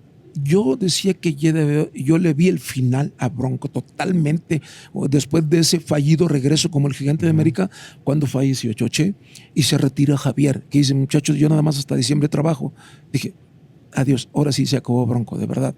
yo 0.43 0.77
decía 0.77 1.13
que 1.13 1.35
yo 1.35 2.17
le 2.17 2.33
vi 2.33 2.47
el 2.47 2.59
final 2.59 3.13
a 3.17 3.29
Bronco 3.29 3.67
totalmente 3.67 4.61
después 5.09 5.49
de 5.49 5.59
ese 5.59 5.79
fallido 5.79 6.27
regreso 6.27 6.71
como 6.71 6.87
el 6.87 6.93
gigante 6.93 7.25
de 7.25 7.31
América 7.31 7.69
cuando 8.03 8.27
falleció 8.27 8.71
Choche 8.73 9.15
y 9.53 9.63
se 9.63 9.77
retira 9.77 10.17
Javier, 10.17 10.63
que 10.69 10.79
dice, 10.79 10.93
muchachos, 10.93 11.35
yo 11.35 11.49
nada 11.49 11.61
más 11.61 11.77
hasta 11.77 11.95
diciembre 11.95 12.29
trabajo. 12.29 12.73
Dije, 13.11 13.33
adiós, 13.93 14.29
ahora 14.33 14.51
sí 14.51 14.65
se 14.65 14.77
acabó 14.77 15.05
Bronco, 15.05 15.37
de 15.37 15.45
verdad. 15.45 15.75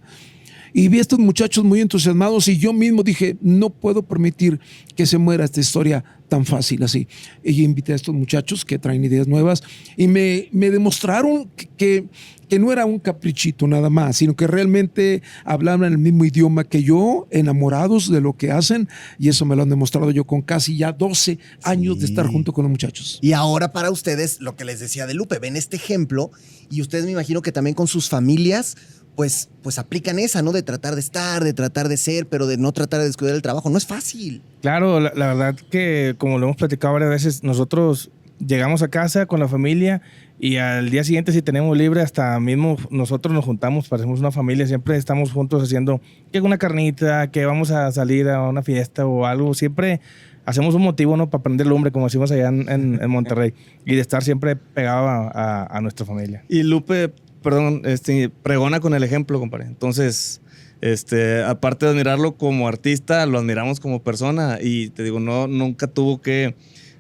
Y 0.74 0.88
vi 0.88 1.00
a 1.00 1.02
estos 1.02 1.20
muchachos 1.20 1.64
muy 1.64 1.82
entusiasmados 1.82 2.48
y 2.48 2.58
yo 2.58 2.74
mismo 2.74 3.04
dije, 3.04 3.38
no 3.42 3.70
puedo 3.70 4.04
permitir 4.04 4.60
que 4.96 5.06
se 5.06 5.18
muera 5.18 5.46
esta 5.46 5.60
historia 5.60 6.04
tan 6.32 6.46
fácil 6.46 6.82
así. 6.84 7.10
Y 7.44 7.62
invité 7.62 7.92
a 7.92 7.96
estos 7.98 8.16
muchachos 8.16 8.64
que 8.64 8.80
traen 8.80 9.04
ideas 9.04 9.28
nuevas 9.28 9.64
y 9.98 10.08
me, 10.08 10.48
me 10.54 10.72
demostraron 10.72 11.50
que, 11.78 12.06
que, 12.48 12.58
no 12.58 12.72
era 12.72 12.86
un 12.86 13.00
caprichito 13.00 13.68
nada 13.68 13.90
más, 13.90 14.16
sino 14.16 14.34
que 14.34 14.48
realmente 14.48 15.22
hablaban 15.44 15.92
el 15.92 15.98
mismo 15.98 16.24
idioma 16.24 16.64
que 16.64 16.84
yo, 16.84 17.28
enamorados 17.32 18.10
de 18.10 18.22
lo 18.22 18.38
que 18.38 18.52
hacen 18.52 18.88
y 19.20 19.28
eso 19.28 19.46
me 19.46 19.58
lo 19.58 19.64
han 19.64 19.70
demostrado 19.70 20.10
yo 20.12 20.26
con 20.26 20.42
casi 20.42 20.78
ya 20.78 20.94
12 20.94 21.38
años 21.64 22.00
de 22.00 22.06
estar 22.06 22.28
junto 22.28 22.54
con 22.54 22.64
los 22.64 22.72
muchachos. 22.72 23.20
Y 23.22 23.34
ahora 23.34 23.74
para 23.74 23.92
ustedes, 23.92 24.40
lo 24.40 24.56
que 24.56 24.64
les 24.64 24.80
decía 24.80 25.08
de 25.08 25.14
Lupe, 25.14 25.38
ven 25.40 25.58
este 25.58 25.76
ejemplo 25.76 26.32
y 26.70 26.82
ustedes 26.82 27.04
me 27.04 27.12
imagino 27.12 27.42
que 27.42 27.52
también 27.52 27.74
con 27.74 27.88
sus 27.88 28.08
familias, 28.08 28.78
pues, 29.16 29.50
pues 29.62 29.78
aplican 29.78 30.20
esa, 30.20 30.42
¿no? 30.42 30.52
De 30.52 30.64
tratar 30.64 30.96
de 30.96 31.02
estar, 31.02 31.44
de 31.44 31.54
tratar 31.54 31.88
de 31.90 31.98
ser, 31.98 32.28
pero 32.28 32.48
de 32.48 32.58
no 32.58 32.72
tratar 32.72 33.00
de 33.02 33.08
descuidar 33.08 33.36
el 33.36 33.42
trabajo. 33.42 33.70
No 33.70 33.78
es 33.78 33.86
fácil. 33.86 34.42
Claro, 34.62 35.00
la, 35.00 35.12
la 35.16 35.28
verdad 35.28 35.56
que 35.70 36.16
como 36.18 36.40
lo 36.40 36.46
hemos 36.46 36.58
platicado 36.58 36.94
varias 36.94 37.10
veces, 37.12 37.44
nosotros 37.44 38.12
llegamos 38.40 38.82
a 38.82 38.88
casa 38.88 39.28
con 39.28 39.40
la 39.40 39.48
familia 39.48 40.02
y 40.40 40.58
al 40.58 40.90
día 40.90 41.04
siguiente 41.04 41.32
si 41.32 41.44
tenemos 41.44 41.78
libre 41.78 42.02
hasta 42.02 42.40
mismo 42.40 42.76
nosotros 42.90 43.36
nos 43.36 43.46
juntamos, 43.46 43.88
parecemos 43.88 44.20
una 44.20 44.32
familia, 44.32 44.66
siempre 44.66 44.98
estamos 44.98 45.32
juntos 45.32 45.62
haciendo 45.62 46.02
que 46.32 46.42
una 46.42 46.58
carnita, 46.58 47.30
que 47.30 47.46
vamos 47.46 47.70
a 47.70 47.92
salir 47.92 48.28
a 48.30 48.42
una 48.50 48.64
fiesta 48.64 49.06
o 49.06 49.28
algo, 49.28 49.54
siempre 49.54 50.02
hacemos 50.44 50.74
un 50.74 50.82
motivo 50.82 51.16
¿no? 51.18 51.30
para 51.30 51.44
prender 51.44 51.68
lumbre 51.68 51.92
como 51.92 52.06
decimos 52.08 52.32
allá 52.32 52.48
en, 52.48 52.68
en- 52.68 53.00
en 53.00 53.10
Monterrey 53.12 53.54
y 53.86 53.94
de 53.94 54.02
estar 54.02 54.24
siempre 54.24 54.56
pegado 54.56 55.08
a, 55.08 55.28
a- 55.28 55.78
a 55.78 55.82
nuestra 55.82 56.08
familia. 56.08 56.44
Y 56.50 56.64
Lupe, 56.64 57.14
perdón, 57.42 57.82
este, 57.86 58.30
pregona 58.30 58.80
con 58.80 58.94
el 58.94 59.04
ejemplo, 59.04 59.40
compadre. 59.40 59.66
Entonces, 59.66 60.42
este, 60.82 61.44
aparte 61.44 61.86
de 61.86 61.92
admirarlo 61.92 62.36
como 62.36 62.68
artista, 62.68 63.26
lo 63.26 63.40
admiramos 63.40 63.80
como 63.80 64.04
persona. 64.04 64.60
Y 64.62 64.90
te 64.90 65.04
digo, 65.04 65.20
no, 65.20 65.48
nunca 65.48 65.88
tuvo 65.88 66.22
que 66.22 66.56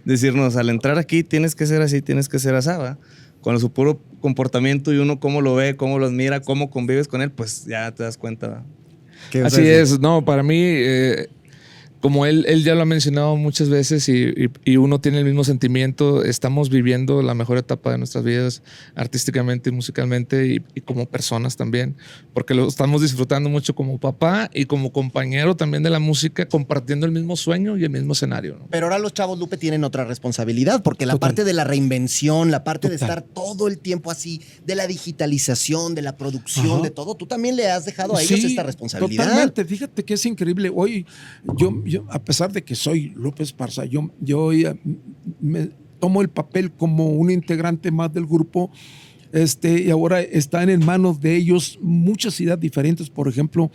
decirnos, 0.05 0.55
al 0.55 0.69
entrar 0.69 0.97
aquí 0.97 1.23
tienes 1.23 1.55
que 1.55 1.65
ser 1.65 1.81
así, 1.81 2.01
tienes 2.01 2.29
que 2.29 2.39
ser 2.39 2.55
asada. 2.55 2.97
Con 3.41 3.59
su 3.59 3.71
puro 3.71 3.99
comportamiento 4.19 4.93
y 4.93 4.97
uno 4.97 5.19
cómo 5.19 5.41
lo 5.41 5.55
ve, 5.55 5.75
cómo 5.75 5.97
lo 5.97 6.05
admira, 6.05 6.41
cómo 6.41 6.69
convives 6.69 7.07
con 7.07 7.23
él, 7.23 7.31
pues 7.31 7.65
ya 7.65 7.91
te 7.91 8.03
das 8.03 8.17
cuenta. 8.17 8.63
Así 9.43 9.67
es, 9.67 9.99
no, 9.99 10.23
para 10.23 10.43
mí, 10.43 10.59
eh, 10.59 11.27
como 12.01 12.25
él, 12.25 12.45
él 12.47 12.63
ya 12.63 12.75
lo 12.75 12.81
ha 12.81 12.85
mencionado 12.85 13.35
muchas 13.37 13.69
veces 13.69 14.09
y, 14.09 14.23
y- 14.25 14.49
y 14.65 14.77
uno 14.77 14.99
tiene 14.99 15.19
el 15.19 15.25
mismo 15.25 15.43
sentimiento, 15.43 16.23
estamos 16.23 16.69
viviendo 16.69 17.21
la 17.21 17.33
mejor 17.33 17.57
etapa 17.59 17.91
de 17.91 17.97
nuestras 17.99 18.23
vidas 18.23 18.63
artísticamente 18.95 19.69
y 19.69 19.73
musicalmente 19.73 20.47
y, 20.47 20.61
y 20.75 20.81
como 20.81 21.05
personas 21.07 21.55
también, 21.57 21.95
porque 22.33 22.53
lo 22.53 22.67
estamos 22.67 23.01
disfrutando 23.01 23.49
mucho 23.49 23.75
como 23.75 23.99
papá 23.99 24.49
y 24.53 24.65
como 24.65 24.91
compañero 24.91 25.55
también 25.55 25.83
de 25.83 25.89
la 25.89 25.99
música, 25.99 26.47
compartiendo 26.47 27.05
el 27.05 27.11
mismo 27.11 27.35
sueño 27.35 27.77
y 27.77 27.83
el 27.83 27.89
mismo 27.91 28.13
escenario. 28.13 28.57
¿no? 28.59 28.67
Pero 28.69 28.87
ahora 28.87 28.99
los 28.99 29.13
chavos, 29.13 29.37
Lupe, 29.39 29.57
tienen 29.57 29.83
otra 29.83 30.03
responsabilidad, 30.05 30.81
porque 30.83 31.05
la 31.05 31.13
Total. 31.13 31.29
parte 31.29 31.43
de 31.43 31.53
la 31.53 31.63
reinvención, 31.63 32.51
la 32.51 32.63
parte 32.63 32.89
de 32.89 32.95
estar 32.95 33.21
todo 33.21 33.67
el 33.67 33.77
tiempo 33.77 34.09
así, 34.11 34.41
de 34.65 34.75
la 34.75 34.87
digitalización, 34.87 35.95
de 35.95 36.01
la 36.01 36.17
producción, 36.17 36.65
Ajá. 36.71 36.81
de 36.81 36.89
todo, 36.89 37.15
tú 37.15 37.27
también 37.27 37.55
le 37.55 37.69
has 37.69 37.85
dejado 37.85 38.15
a 38.15 38.21
ellos 38.21 38.39
Sí, 38.39 38.47
esta 38.47 38.63
responsabilidad. 38.63 39.23
Totalmente, 39.25 39.65
fíjate 39.65 40.03
que 40.03 40.15
es 40.15 40.25
increíble. 40.25 40.71
Hoy, 40.73 41.05
yo, 41.57 41.71
yo, 41.91 42.05
a 42.09 42.23
pesar 42.23 42.51
de 42.51 42.63
que 42.63 42.75
soy 42.75 43.13
López 43.15 43.53
Parza, 43.53 43.85
yo, 43.85 44.09
yo 44.19 44.51
eh, 44.51 44.75
me 45.39 45.69
tomo 45.99 46.21
el 46.21 46.29
papel 46.29 46.71
como 46.71 47.09
un 47.09 47.29
integrante 47.31 47.91
más 47.91 48.11
del 48.13 48.25
grupo. 48.25 48.71
Este, 49.31 49.83
y 49.83 49.89
ahora 49.91 50.21
están 50.21 50.69
en 50.69 50.83
manos 50.83 51.21
de 51.21 51.37
ellos 51.37 51.79
muchas 51.81 52.39
ideas 52.41 52.59
diferentes. 52.59 53.09
Por 53.09 53.27
ejemplo, 53.27 53.71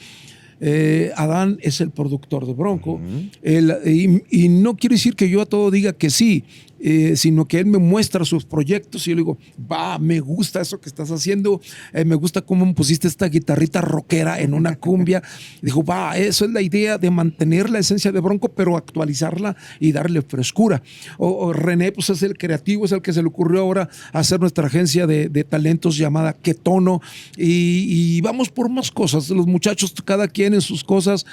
eh, 0.60 1.12
Adán 1.16 1.58
es 1.62 1.80
el 1.80 1.90
productor 1.90 2.46
de 2.46 2.52
Bronco. 2.52 3.00
Y, 3.42 4.44
y 4.44 4.48
no 4.48 4.76
quiere 4.76 4.96
decir 4.96 5.14
que 5.14 5.30
yo 5.30 5.40
a 5.40 5.46
todo 5.46 5.70
diga 5.70 5.92
que 5.92 6.10
sí, 6.10 6.44
eh, 6.80 7.14
sino 7.16 7.46
que 7.46 7.58
él 7.58 7.66
me 7.66 7.78
muestra 7.78 8.24
sus 8.24 8.44
proyectos 8.44 9.06
y 9.06 9.10
yo 9.10 9.16
le 9.16 9.22
digo, 9.22 9.38
va, 9.70 9.98
me 9.98 10.20
gusta 10.20 10.60
eso 10.60 10.80
que 10.80 10.88
estás 10.88 11.10
haciendo, 11.10 11.60
eh, 11.92 12.04
me 12.04 12.14
gusta 12.14 12.42
cómo 12.42 12.74
pusiste 12.74 13.08
esta 13.08 13.28
guitarrita 13.28 13.80
rockera 13.80 14.40
en 14.40 14.54
una 14.54 14.76
cumbia. 14.76 15.22
Dijo, 15.62 15.84
va, 15.84 16.16
eso 16.16 16.44
es 16.44 16.50
la 16.52 16.62
idea 16.62 16.98
de 16.98 17.10
mantener 17.10 17.70
la 17.70 17.78
esencia 17.78 18.12
de 18.12 18.20
Bronco, 18.20 18.48
pero 18.48 18.76
actualizarla 18.76 19.56
y 19.80 19.92
darle 19.92 20.22
frescura. 20.22 20.82
O, 21.18 21.28
o 21.46 21.52
René, 21.52 21.92
pues 21.92 22.10
es 22.10 22.22
el 22.22 22.36
creativo, 22.36 22.84
es 22.84 22.92
el 22.92 23.02
que 23.02 23.12
se 23.12 23.22
le 23.22 23.28
ocurrió 23.28 23.60
ahora 23.60 23.88
hacer 24.12 24.40
nuestra 24.40 24.66
agencia 24.66 25.06
de, 25.06 25.28
talentos 25.44 25.96
llamada 25.96 26.32
Ketono. 26.32 27.00
Y, 27.36 28.16
y 28.16 28.20
vamos 28.20 28.50
por 28.50 28.68
más 28.68 28.90
cosas. 28.90 29.30
Los 29.30 29.46
muchachos, 29.46 29.94
cada 30.04 30.28
quien 30.28 30.54
en 30.54 30.60
sus 30.60 30.84
cosas. 30.84 31.26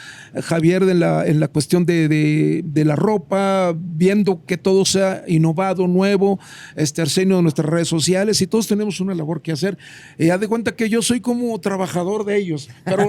Javier 0.43 0.83
en 0.83 0.99
la, 0.99 1.25
en 1.25 1.39
la 1.39 1.47
cuestión 1.47 1.85
de, 1.85 2.07
de- 2.07 2.61
de 2.65 2.85
la 2.85 2.95
ropa, 2.95 3.75
viendo 3.77 4.45
que 4.45 4.57
todo 4.57 4.85
sea 4.85 5.23
innovado, 5.35 5.87
nuevo. 5.87 6.39
Este 6.75 7.01
Arsenio 7.01 7.37
de 7.37 7.41
nuestras 7.43 7.67
redes 7.69 7.87
sociales 7.87 8.41
y 8.41 8.47
todos 8.47 8.67
tenemos 8.67 8.99
una 8.99 9.13
labor 9.15 9.41
que 9.41 9.51
hacer. 9.51 9.77
Eh, 10.17 10.31
haz 10.31 10.39
de 10.39 10.47
cuenta 10.47 10.75
que 10.75 10.89
yo 10.89 11.01
soy 11.01 11.19
como 11.21 11.59
trabajador 11.59 12.25
de 12.25 12.37
ellos, 12.37 12.69
pero 12.85 13.07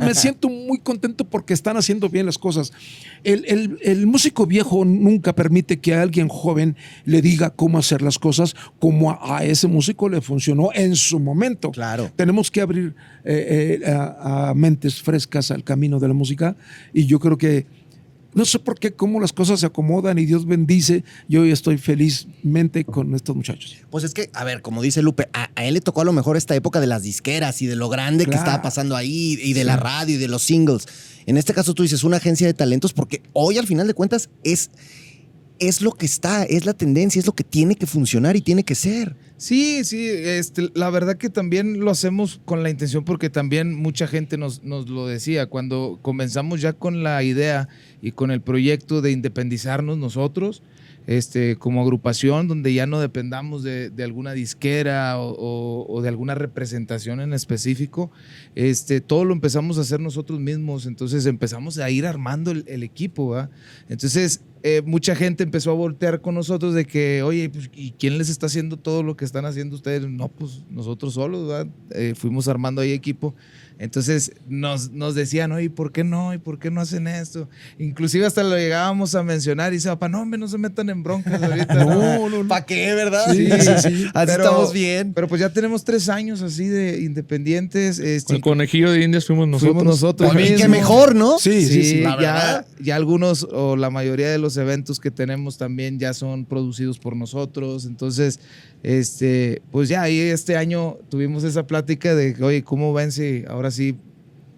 me 0.00 0.14
siento 0.14 0.48
muy 0.48 0.78
contento 0.78 1.24
porque 1.24 1.54
están 1.54 1.76
haciendo 1.76 2.08
bien 2.08 2.26
las 2.26 2.38
cosas. 2.38 2.72
El, 3.22 3.44
el- 3.46 3.78
el 3.82 4.06
músico 4.06 4.46
viejo 4.46 4.84
nunca 4.84 5.34
permite 5.34 5.78
que 5.80 5.94
a 5.94 6.02
alguien 6.02 6.28
joven 6.28 6.76
le 7.04 7.22
diga 7.22 7.50
cómo 7.50 7.78
hacer 7.78 8.02
las 8.02 8.18
cosas 8.18 8.54
como 8.78 9.10
a, 9.10 9.38
a 9.38 9.44
ese 9.44 9.66
músico 9.68 10.08
le 10.08 10.20
funcionó 10.20 10.70
en 10.74 10.96
su 10.96 11.18
momento. 11.20 11.70
Claro. 11.70 12.10
Tenemos 12.16 12.50
que 12.50 12.60
abrir 12.60 12.94
eh, 13.24 13.80
eh, 13.84 13.90
a, 13.90 14.50
a 14.50 14.54
mentes 14.54 15.02
frescas 15.02 15.50
al 15.50 15.64
camino 15.64 15.98
de 16.00 16.08
la 16.08 16.14
música 16.14 16.56
y 16.92 17.06
yo 17.06 17.18
creo 17.20 17.38
que 17.38 17.66
no 18.34 18.44
sé 18.44 18.58
por 18.58 18.78
qué, 18.78 18.92
cómo 18.92 19.20
las 19.20 19.32
cosas 19.32 19.60
se 19.60 19.66
acomodan 19.66 20.18
y 20.18 20.26
Dios 20.26 20.46
bendice. 20.46 21.04
Yo 21.28 21.42
hoy 21.42 21.52
estoy 21.52 21.78
felizmente 21.78 22.84
con 22.84 23.14
estos 23.14 23.36
muchachos. 23.36 23.76
Pues 23.90 24.04
es 24.04 24.12
que, 24.14 24.30
a 24.34 24.44
ver, 24.44 24.62
como 24.62 24.82
dice 24.82 25.02
Lupe, 25.02 25.28
a, 25.32 25.50
a 25.54 25.64
él 25.64 25.74
le 25.74 25.80
tocó 25.80 26.00
a 26.00 26.04
lo 26.04 26.12
mejor 26.12 26.36
esta 26.36 26.54
época 26.54 26.80
de 26.80 26.86
las 26.86 27.02
disqueras 27.02 27.62
y 27.62 27.66
de 27.66 27.76
lo 27.76 27.88
grande 27.88 28.26
que 28.26 28.34
estaba 28.34 28.62
pasando 28.62 28.96
ahí 28.96 29.38
y 29.40 29.52
de 29.52 29.64
la 29.64 29.76
radio 29.76 30.16
y 30.16 30.18
de 30.18 30.28
los 30.28 30.42
singles. 30.42 30.86
En 31.26 31.36
este 31.36 31.54
caso 31.54 31.74
tú 31.74 31.82
dices 31.82 32.04
una 32.04 32.18
agencia 32.18 32.46
de 32.46 32.54
talentos 32.54 32.92
porque 32.92 33.22
hoy 33.32 33.58
al 33.58 33.66
final 33.66 33.86
de 33.86 33.94
cuentas 33.94 34.28
es, 34.42 34.70
es 35.58 35.82
lo 35.82 35.92
que 35.92 36.06
está, 36.06 36.44
es 36.44 36.66
la 36.66 36.74
tendencia, 36.74 37.20
es 37.20 37.26
lo 37.26 37.34
que 37.34 37.44
tiene 37.44 37.76
que 37.76 37.86
funcionar 37.86 38.36
y 38.36 38.40
tiene 38.40 38.64
que 38.64 38.74
ser. 38.74 39.16
Sí, 39.36 39.84
sí, 39.84 40.08
este, 40.08 40.70
la 40.74 40.90
verdad 40.90 41.16
que 41.16 41.28
también 41.28 41.80
lo 41.80 41.90
hacemos 41.90 42.40
con 42.44 42.62
la 42.62 42.70
intención 42.70 43.04
porque 43.04 43.30
también 43.30 43.74
mucha 43.74 44.06
gente 44.06 44.38
nos, 44.38 44.62
nos 44.62 44.88
lo 44.88 45.06
decía 45.06 45.46
cuando 45.46 45.98
comenzamos 46.02 46.60
ya 46.60 46.72
con 46.72 47.02
la 47.02 47.22
idea 47.22 47.68
y 48.00 48.12
con 48.12 48.30
el 48.30 48.40
proyecto 48.40 49.02
de 49.02 49.12
independizarnos 49.12 49.98
nosotros, 49.98 50.62
este, 51.06 51.56
como 51.56 51.82
agrupación, 51.82 52.48
donde 52.48 52.72
ya 52.74 52.86
no 52.86 53.00
dependamos 53.00 53.62
de, 53.62 53.90
de 53.90 54.04
alguna 54.04 54.32
disquera 54.32 55.18
o, 55.18 55.30
o- 55.36 55.86
o 55.88 56.02
de 56.02 56.08
alguna 56.08 56.34
representación 56.34 57.20
en 57.20 57.32
específico, 57.32 58.10
este, 58.54 59.00
todo 59.00 59.24
lo 59.24 59.32
empezamos 59.34 59.78
a 59.78 59.82
hacer 59.82 60.00
nosotros 60.00 60.40
mismos, 60.40 60.86
entonces 60.86 61.26
empezamos 61.26 61.78
a 61.78 61.90
ir 61.90 62.06
armando 62.06 62.50
el, 62.50 62.64
el 62.68 62.82
equipo. 62.82 63.36
Entonces, 63.88 64.40
eh, 64.62 64.82
mucha 64.86 65.14
gente 65.14 65.42
empezó 65.44 65.70
a 65.70 65.74
voltear 65.74 66.22
con 66.22 66.34
nosotros 66.34 66.72
de 66.74 66.86
que, 66.86 67.22
oye, 67.22 67.50
pues, 67.50 67.68
¿y 67.74 67.92
quién 67.92 68.16
les 68.16 68.30
está 68.30 68.46
haciendo 68.46 68.78
todo 68.78 69.02
lo 69.02 69.14
que 69.16 69.26
están 69.26 69.44
haciendo 69.44 69.76
ustedes? 69.76 70.08
No, 70.08 70.28
pues 70.28 70.62
nosotros 70.70 71.14
solos. 71.14 71.66
Eh, 71.90 72.14
fuimos 72.16 72.48
armando 72.48 72.80
ahí 72.80 72.92
equipo. 72.92 73.34
Entonces 73.78 74.32
nos, 74.48 74.90
nos 74.92 75.14
decían, 75.14 75.50
oye, 75.52 75.68
¿por 75.68 75.90
qué 75.92 76.04
no? 76.04 76.32
¿Y 76.32 76.38
por 76.38 76.58
qué 76.58 76.70
no 76.70 76.80
hacen 76.80 77.06
esto? 77.08 77.48
Inclusive 77.78 78.24
hasta 78.26 78.42
lo 78.44 78.56
llegábamos 78.56 79.14
a 79.14 79.22
mencionar 79.22 79.72
y 79.72 79.76
dice, 79.76 79.88
papá, 79.88 80.08
no, 80.08 80.22
hombre, 80.22 80.38
no 80.38 80.46
se 80.48 80.58
metan 80.58 80.88
en 80.90 81.02
broncas 81.02 81.42
ahorita. 81.42 81.74
No, 81.74 82.28
no, 82.28 82.42
no. 82.42 82.48
¿Para 82.48 82.64
qué, 82.64 82.94
verdad? 82.94 83.32
Sí, 83.32 83.48
sí, 83.50 83.70
sí. 83.82 84.06
Así 84.14 84.26
Pero- 84.26 84.44
estamos 84.44 84.72
bien. 84.72 85.12
Pero 85.14 85.26
pues 85.28 85.40
ya 85.40 85.52
tenemos 85.52 85.84
tres 85.84 86.08
años 86.08 86.42
así 86.42 86.68
de 86.68 87.00
independientes. 87.00 87.98
este, 87.98 88.26
Con 88.28 88.36
el 88.36 88.42
conejillo 88.42 88.90
de 88.92 89.02
indias 89.02 89.26
fuimos 89.26 89.48
nosotros. 89.48 89.74
Fuimos 89.76 89.84
nosotros 90.02 90.32
qué 90.36 90.68
mejor, 90.68 91.14
¿no? 91.14 91.38
Sí, 91.38 91.66
sí, 91.66 91.82
sí. 91.84 92.00
La 92.00 92.20
ya, 92.20 92.66
ya 92.80 92.96
algunos 92.96 93.44
o 93.50 93.76
la 93.76 93.90
mayoría 93.90 94.30
de 94.30 94.38
los 94.38 94.56
eventos 94.56 95.00
que 95.00 95.10
tenemos 95.10 95.58
también 95.58 95.98
ya 95.98 96.14
son 96.14 96.44
producidos 96.44 96.98
por 96.98 97.16
nosotros. 97.16 97.86
Entonces, 97.86 98.38
este, 98.82 99.62
pues 99.72 99.88
ya 99.88 100.02
ahí 100.02 100.18
este 100.18 100.56
año 100.56 100.98
tuvimos 101.08 101.42
esa 101.44 101.66
plática 101.66 102.14
de, 102.14 102.36
oye, 102.42 102.62
¿cómo 102.62 102.92
ven 102.92 103.12
si 103.12 103.42
ahora 103.48 103.63
sí 103.70 103.96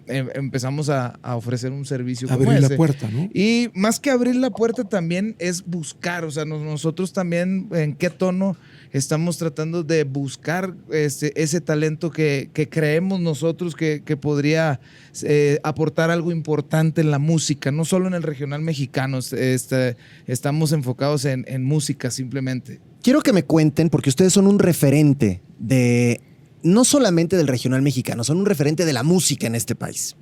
em- 0.08 0.28
empezamos 0.34 0.88
a, 0.88 1.18
a 1.22 1.34
ofrecer 1.36 1.72
un 1.72 1.84
servicio 1.84 2.28
como 2.28 2.42
Abrir 2.42 2.60
la 2.60 2.66
ese? 2.68 2.76
puerta, 2.76 3.08
¿no? 3.10 3.28
Y 3.34 3.70
más 3.74 3.98
que 3.98 4.10
abrir 4.10 4.36
la 4.36 4.50
puerta 4.50 4.84
también 4.84 5.34
es 5.40 5.64
buscar, 5.66 6.24
o 6.24 6.30
sea, 6.30 6.44
nos- 6.44 6.62
nosotros 6.62 7.12
también 7.12 7.68
en 7.72 7.94
qué 7.94 8.08
tono 8.10 8.56
estamos 8.92 9.36
tratando 9.36 9.82
de 9.82 10.04
buscar 10.04 10.74
este, 10.92 11.32
ese 11.42 11.60
talento 11.60 12.10
que, 12.10 12.50
que 12.54 12.68
creemos 12.68 13.18
nosotros 13.20 13.74
que, 13.74 14.02
que 14.04 14.16
podría 14.16 14.78
eh, 15.24 15.58
aportar 15.64 16.10
algo 16.12 16.30
importante 16.30 17.00
en 17.00 17.10
la 17.10 17.18
música, 17.18 17.72
no 17.72 17.84
solo 17.84 18.06
en 18.06 18.14
el 18.14 18.22
regional 18.22 18.62
mexicano, 18.62 19.18
este, 19.18 19.96
estamos 20.26 20.70
enfocados 20.72 21.24
en, 21.24 21.44
en 21.48 21.64
música 21.64 22.10
simplemente. 22.12 22.80
Quiero 23.02 23.20
que 23.22 23.32
me 23.32 23.42
cuenten, 23.42 23.90
porque 23.90 24.08
ustedes 24.10 24.32
son 24.32 24.46
un 24.46 24.58
referente 24.60 25.42
de, 25.58 26.20
no 26.62 26.84
solamente 26.84 27.36
del 27.36 27.48
regional 27.48 27.82
mexicano, 27.82 28.24
son 28.24 28.38
un 28.38 28.46
referente 28.46 28.84
de 28.84 28.92
la 28.92 29.02
música 29.02 29.46
en 29.46 29.54
este 29.54 29.74
país. 29.74 30.16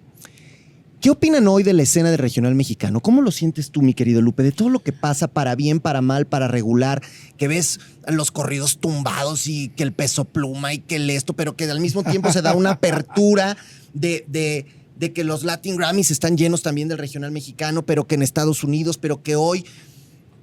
¿Qué 1.01 1.11
opinan 1.11 1.47
hoy 1.49 1.63
de 1.65 1.75
la 1.75 1.83
escena 1.83 2.09
del 2.11 2.19
regional 2.19 2.55
mexicano? 2.55 3.01
¿Cómo 3.01 3.21
lo 3.21 3.31
sientes 3.31 3.71
tú, 3.71 3.83
mi 3.83 3.93
querido 3.93 4.23
Lupe, 4.23 4.43
de 4.43 4.53
todo 4.53 4.71
lo 4.71 4.83
que 4.83 4.93
pasa 4.93 5.29
para 5.29 5.55
bien, 5.55 5.79
para 5.79 6.01
mal, 6.01 6.27
para 6.27 6.49
regular? 6.49 7.03
Que 7.37 7.47
ves 7.47 7.79
los 8.09 8.31
corridos 8.31 8.79
tumbados 8.79 9.47
y 9.47 9.69
que 9.69 9.83
el 9.83 9.93
peso 9.93 10.25
pluma 10.25 10.73
y 10.73 10.79
que 10.79 10.97
el 10.97 11.11
esto, 11.11 11.35
pero 11.35 11.57
que 11.57 11.65
al 11.71 11.81
mismo 11.81 12.03
tiempo 12.05 12.33
se 12.33 12.41
da 12.41 12.55
una 12.55 12.71
apertura 12.73 13.57
de, 13.93 14.25
de- 14.29 14.65
de 14.99 15.13
que 15.13 15.25
los 15.25 15.43
Latin 15.43 15.77
Grammys 15.77 16.11
están 16.13 16.37
llenos 16.39 16.63
también 16.63 16.87
del 16.89 16.99
regional 16.99 17.33
mexicano, 17.33 17.85
pero 17.85 18.07
que 18.07 18.15
en 18.15 18.23
Estados 18.23 18.63
Unidos, 18.65 18.97
pero 18.97 19.23
que 19.25 19.35
hoy 19.37 19.67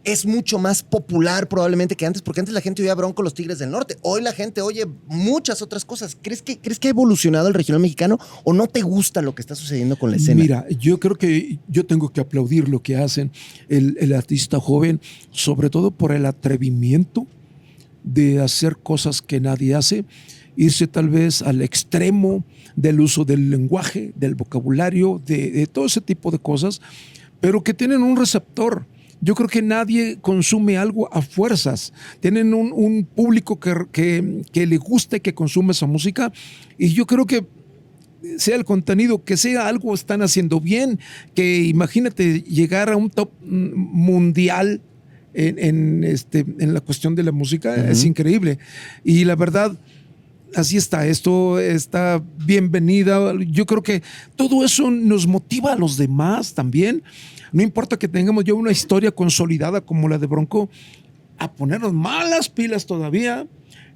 es 0.04 0.26
mucho 0.26 0.58
más 0.58 0.84
popular 0.84 1.48
probablemente 1.48 1.96
que 1.96 2.06
antes, 2.06 2.22
porque 2.22 2.40
antes 2.40 2.54
la 2.54 2.62
gente 2.62 2.82
oía 2.82 2.96
Bronco 2.96 3.22
los 3.22 3.34
Tigres 3.34 3.60
del 3.60 3.72
Norte. 3.72 3.98
Hoy 4.02 4.22
la 4.22 4.34
gente 4.34 4.62
oye 4.62 4.86
muchas 5.08 5.62
otras 5.62 5.86
cosas. 5.86 6.18
¿Crees 6.22 6.42
que, 6.42 6.58
¿Crees 6.58 6.80
que 6.80 6.88
ha 6.88 6.92
evolucionado 6.92 7.48
el 7.48 7.54
regional 7.54 7.82
mexicano 7.82 8.20
o 8.44 8.54
no 8.54 8.68
te 8.68 8.82
gusta 8.82 9.22
lo 9.22 9.36
que 9.36 9.42
está 9.42 9.56
sucediendo 9.56 9.98
con 9.98 10.12
la 10.12 10.18
escena? 10.18 10.42
Mira, 10.42 10.66
yo 10.80 11.00
creo 11.00 11.16
que 11.16 11.60
yo 11.68 11.86
tengo 11.86 12.10
que 12.10 12.22
aplaudir 12.22 12.68
lo 12.70 12.82
que 12.82 12.96
hacen 12.96 13.32
el, 13.70 13.98
el 14.00 14.14
artista 14.14 14.60
joven, 14.60 15.00
sobre 15.32 15.70
todo 15.70 15.92
por 15.92 16.12
el 16.12 16.26
atrevimiento 16.26 17.28
de 18.04 18.42
hacer 18.42 18.78
cosas 18.78 19.22
que 19.22 19.40
nadie 19.40 19.76
hace, 19.76 20.06
irse 20.56 20.88
tal 20.88 21.10
vez 21.10 21.42
al 21.42 21.62
extremo 21.62 22.44
del 22.76 23.00
uso 23.00 23.26
del 23.26 23.52
lenguaje, 23.52 24.14
del 24.16 24.36
vocabulario, 24.36 25.22
de, 25.24 25.52
de 25.52 25.68
todo 25.68 25.86
ese 25.86 26.02
tipo 26.02 26.32
de 26.32 26.40
cosas, 26.40 26.82
pero 27.40 27.64
que 27.64 27.74
tienen 27.74 28.02
un 28.02 28.18
receptor. 28.18 28.86
Yo 29.22 29.36
creo 29.36 29.48
que 29.48 29.62
nadie 29.62 30.18
consume 30.20 30.78
algo 30.78 31.14
a 31.14 31.22
fuerzas. 31.22 31.94
Tienen 32.20 32.54
un, 32.54 32.72
un 32.74 33.06
público 33.06 33.60
que, 33.60 33.74
que, 33.92 34.42
que 34.52 34.66
le 34.66 34.78
gusta 34.78 35.18
y 35.18 35.20
que 35.20 35.34
consume 35.34 35.72
esa 35.72 35.86
música. 35.86 36.32
Y 36.78 36.90
yo 36.90 37.06
creo 37.06 37.26
que 37.26 37.46
sea 38.38 38.56
el 38.56 38.66
contenido, 38.66 39.24
que 39.24 39.38
sea 39.38 39.68
algo 39.68 39.94
están 39.94 40.22
haciendo 40.22 40.60
bien, 40.60 41.00
que 41.36 41.60
imagínate 41.60 42.42
llegar 42.42 42.92
a 42.92 42.98
un 42.98 43.10
top 43.10 43.32
mundial 43.42 44.82
en, 45.34 45.60
en, 45.60 46.04
este, 46.04 46.46
en 46.60 46.74
la 46.74 46.82
cuestión 46.82 47.16
de 47.16 47.24
la 47.24 47.32
música, 47.32 47.90
es 47.90 48.04
increíble. 48.04 48.60
Y 49.04 49.26
la 49.26 49.36
verdad, 49.36 49.78
así 50.56 50.78
está, 50.78 51.08
esto 51.08 51.60
está 51.60 52.22
bienvenida. 52.46 53.34
Yo 53.48 53.66
creo 53.66 53.82
que 53.82 54.04
todo 54.36 54.64
eso 54.66 54.92
nos 54.92 55.28
motiva 55.28 55.74
a 55.74 55.78
los 55.78 55.98
demás 55.98 56.54
también. 56.54 57.04
No 57.52 57.62
importa 57.62 57.98
que 57.98 58.08
tengamos 58.08 58.44
ya 58.44 58.54
una 58.54 58.72
historia 58.72 59.12
consolidada 59.12 59.82
como 59.82 60.08
la 60.10 60.18
de 60.18 60.28
Bronco, 60.28 60.70
a 61.38 61.52
ponernos 61.54 61.94
malas 61.94 62.50
pilas 62.50 62.86
todavía 62.86 63.48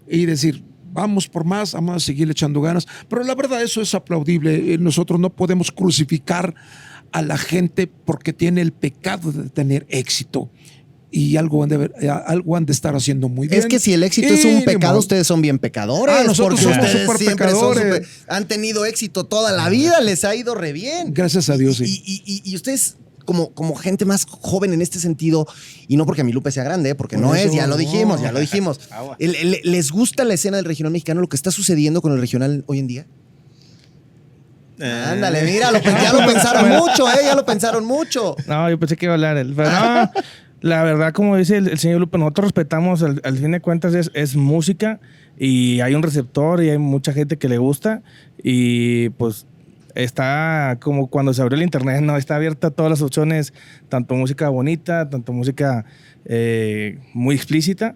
y 0.10 0.26
decir, 0.26 0.64
vamos 0.92 1.28
por 1.28 1.46
más, 1.46 1.74
vamos 1.74 1.96
a 1.96 2.00
seguir 2.00 2.30
echando 2.30 2.60
ganas. 2.62 2.88
Pero 3.08 3.24
la 3.24 3.36
verdad, 3.36 3.62
eso 3.62 3.82
es 3.82 3.94
aplaudible. 3.96 4.74
Eh, 4.74 4.78
Nosotros 4.78 5.20
no 5.20 5.30
podemos 5.36 5.72
crucificar 5.72 6.56
a 7.12 7.22
la 7.22 7.38
gente 7.38 7.88
porque 7.88 8.34
tiene 8.34 8.62
el 8.62 8.72
pecado 8.74 9.32
de 9.32 9.50
tener 9.50 9.86
éxito. 9.90 10.50
Y 11.12 11.38
algo 11.38 11.64
han 11.64 11.70
de, 11.70 11.92
eh, 12.02 12.10
algo 12.10 12.58
han 12.58 12.66
de 12.66 12.74
estar 12.74 12.94
haciendo 12.94 13.30
muy 13.30 13.48
bien. 13.48 13.60
Es 13.62 13.68
que 13.68 13.80
si 13.80 13.94
el 13.94 14.04
éxito 14.04 14.34
es 14.34 14.44
un 14.44 14.66
pecado, 14.66 14.94
modo. 14.94 15.00
ustedes 15.00 15.26
son 15.26 15.42
bien 15.42 15.60
pecadores. 15.60 16.14
Ah, 16.14 16.24
nosotros 16.26 16.60
porque 16.60 16.74
somos 16.76 16.88
ustedes 16.94 17.18
siempre 17.20 17.52
son 17.52 17.74
pecadores. 17.74 18.08
han 18.28 18.48
tenido 18.50 18.86
éxito 18.86 19.26
toda 19.26 19.54
la 19.54 19.70
vida, 19.70 20.02
les 20.02 20.26
ha 20.26 20.36
ido 20.36 20.56
re 20.56 20.74
bien. 20.74 21.14
Gracias 21.14 21.50
a 21.50 21.56
Dios, 21.58 21.78
sí. 21.78 21.86
Y, 21.86 22.12
y- 22.26 22.42
y- 22.44 22.52
y 22.52 22.56
ustedes, 22.56 22.98
como, 23.26 23.50
como 23.54 23.76
gente 23.76 24.06
más 24.06 24.26
joven 24.30 24.72
en 24.74 24.82
este 24.82 25.00
sentido, 25.00 25.48
y 25.88 25.98
no 25.98 26.06
porque 26.06 26.24
mi 26.24 26.32
Lupe 26.32 26.52
sea 26.52 26.64
grande, 26.64 26.92
¿eh? 26.92 26.96
porque 26.96 27.18
Por 27.18 27.26
no 27.26 27.36
eso, 27.36 27.50
es, 27.50 27.54
ya 27.56 27.64
lo 27.68 27.72
no. 27.74 27.78
dijimos, 27.78 28.22
ya 28.22 28.32
lo 28.32 28.40
dijimos. 28.48 28.80
El- 29.20 29.36
el- 29.36 29.60
¿Les 29.64 29.92
gusta 29.92 30.24
la 30.24 30.36
escena 30.36 30.58
del 30.58 30.66
regional 30.66 30.94
mexicano, 30.94 31.20
lo 31.22 31.28
que 31.28 31.36
está 31.36 31.52
sucediendo 31.52 32.02
con 32.02 32.14
el 32.14 32.20
regional 32.20 32.64
hoy 32.68 32.80
en 32.80 32.88
día? 32.88 33.06
Ándale, 34.80 35.44
mira, 35.44 35.72
lo, 35.72 35.80
ya 35.82 36.12
lo 36.14 36.26
pensaron 36.26 36.70
mucho, 36.70 37.08
¿eh? 37.10 37.20
Ya 37.24 37.36
lo 37.36 37.46
pensaron 37.46 37.86
mucho. 37.86 38.36
No, 38.48 38.70
yo 38.70 38.78
pensé 38.78 38.98
que 38.98 39.06
iba 39.06 39.14
a 39.14 39.16
hablar 39.16 39.38
él. 39.38 39.54
Pero 39.56 39.72
no, 39.72 40.12
la 40.62 40.84
verdad, 40.84 41.14
como 41.14 41.38
dice 41.38 41.58
el, 41.58 41.70
el 41.70 41.80
señor 41.80 42.02
Lupe, 42.02 42.18
nosotros 42.18 42.48
respetamos, 42.48 43.02
al, 43.02 43.22
al 43.24 43.38
fin 43.38 43.52
de 43.52 43.62
cuentas 43.62 43.94
es, 43.94 44.12
es 44.14 44.36
música 44.36 45.00
y 45.38 45.80
hay 45.80 45.96
un 45.96 46.04
receptor 46.04 46.62
y 46.64 46.70
hay 46.72 46.78
mucha 46.78 47.14
gente 47.14 47.38
que 47.38 47.48
le 47.48 47.58
gusta 47.58 48.02
y 48.44 49.10
pues 49.12 49.46
está 49.96 50.78
como 50.82 51.08
cuando 51.08 51.34
se 51.34 51.42
abrió 51.42 51.58
el 51.58 51.64
internet, 51.64 52.02
no 52.02 52.18
está 52.18 52.36
abierta 52.36 52.70
todas 52.70 52.90
las 52.90 53.02
opciones, 53.02 53.54
tanto 53.90 54.16
música 54.16 54.50
bonita, 54.50 55.10
tanto 55.10 55.34
música 55.34 55.86
eh, 56.26 57.00
muy 57.14 57.36
explícita. 57.36 57.96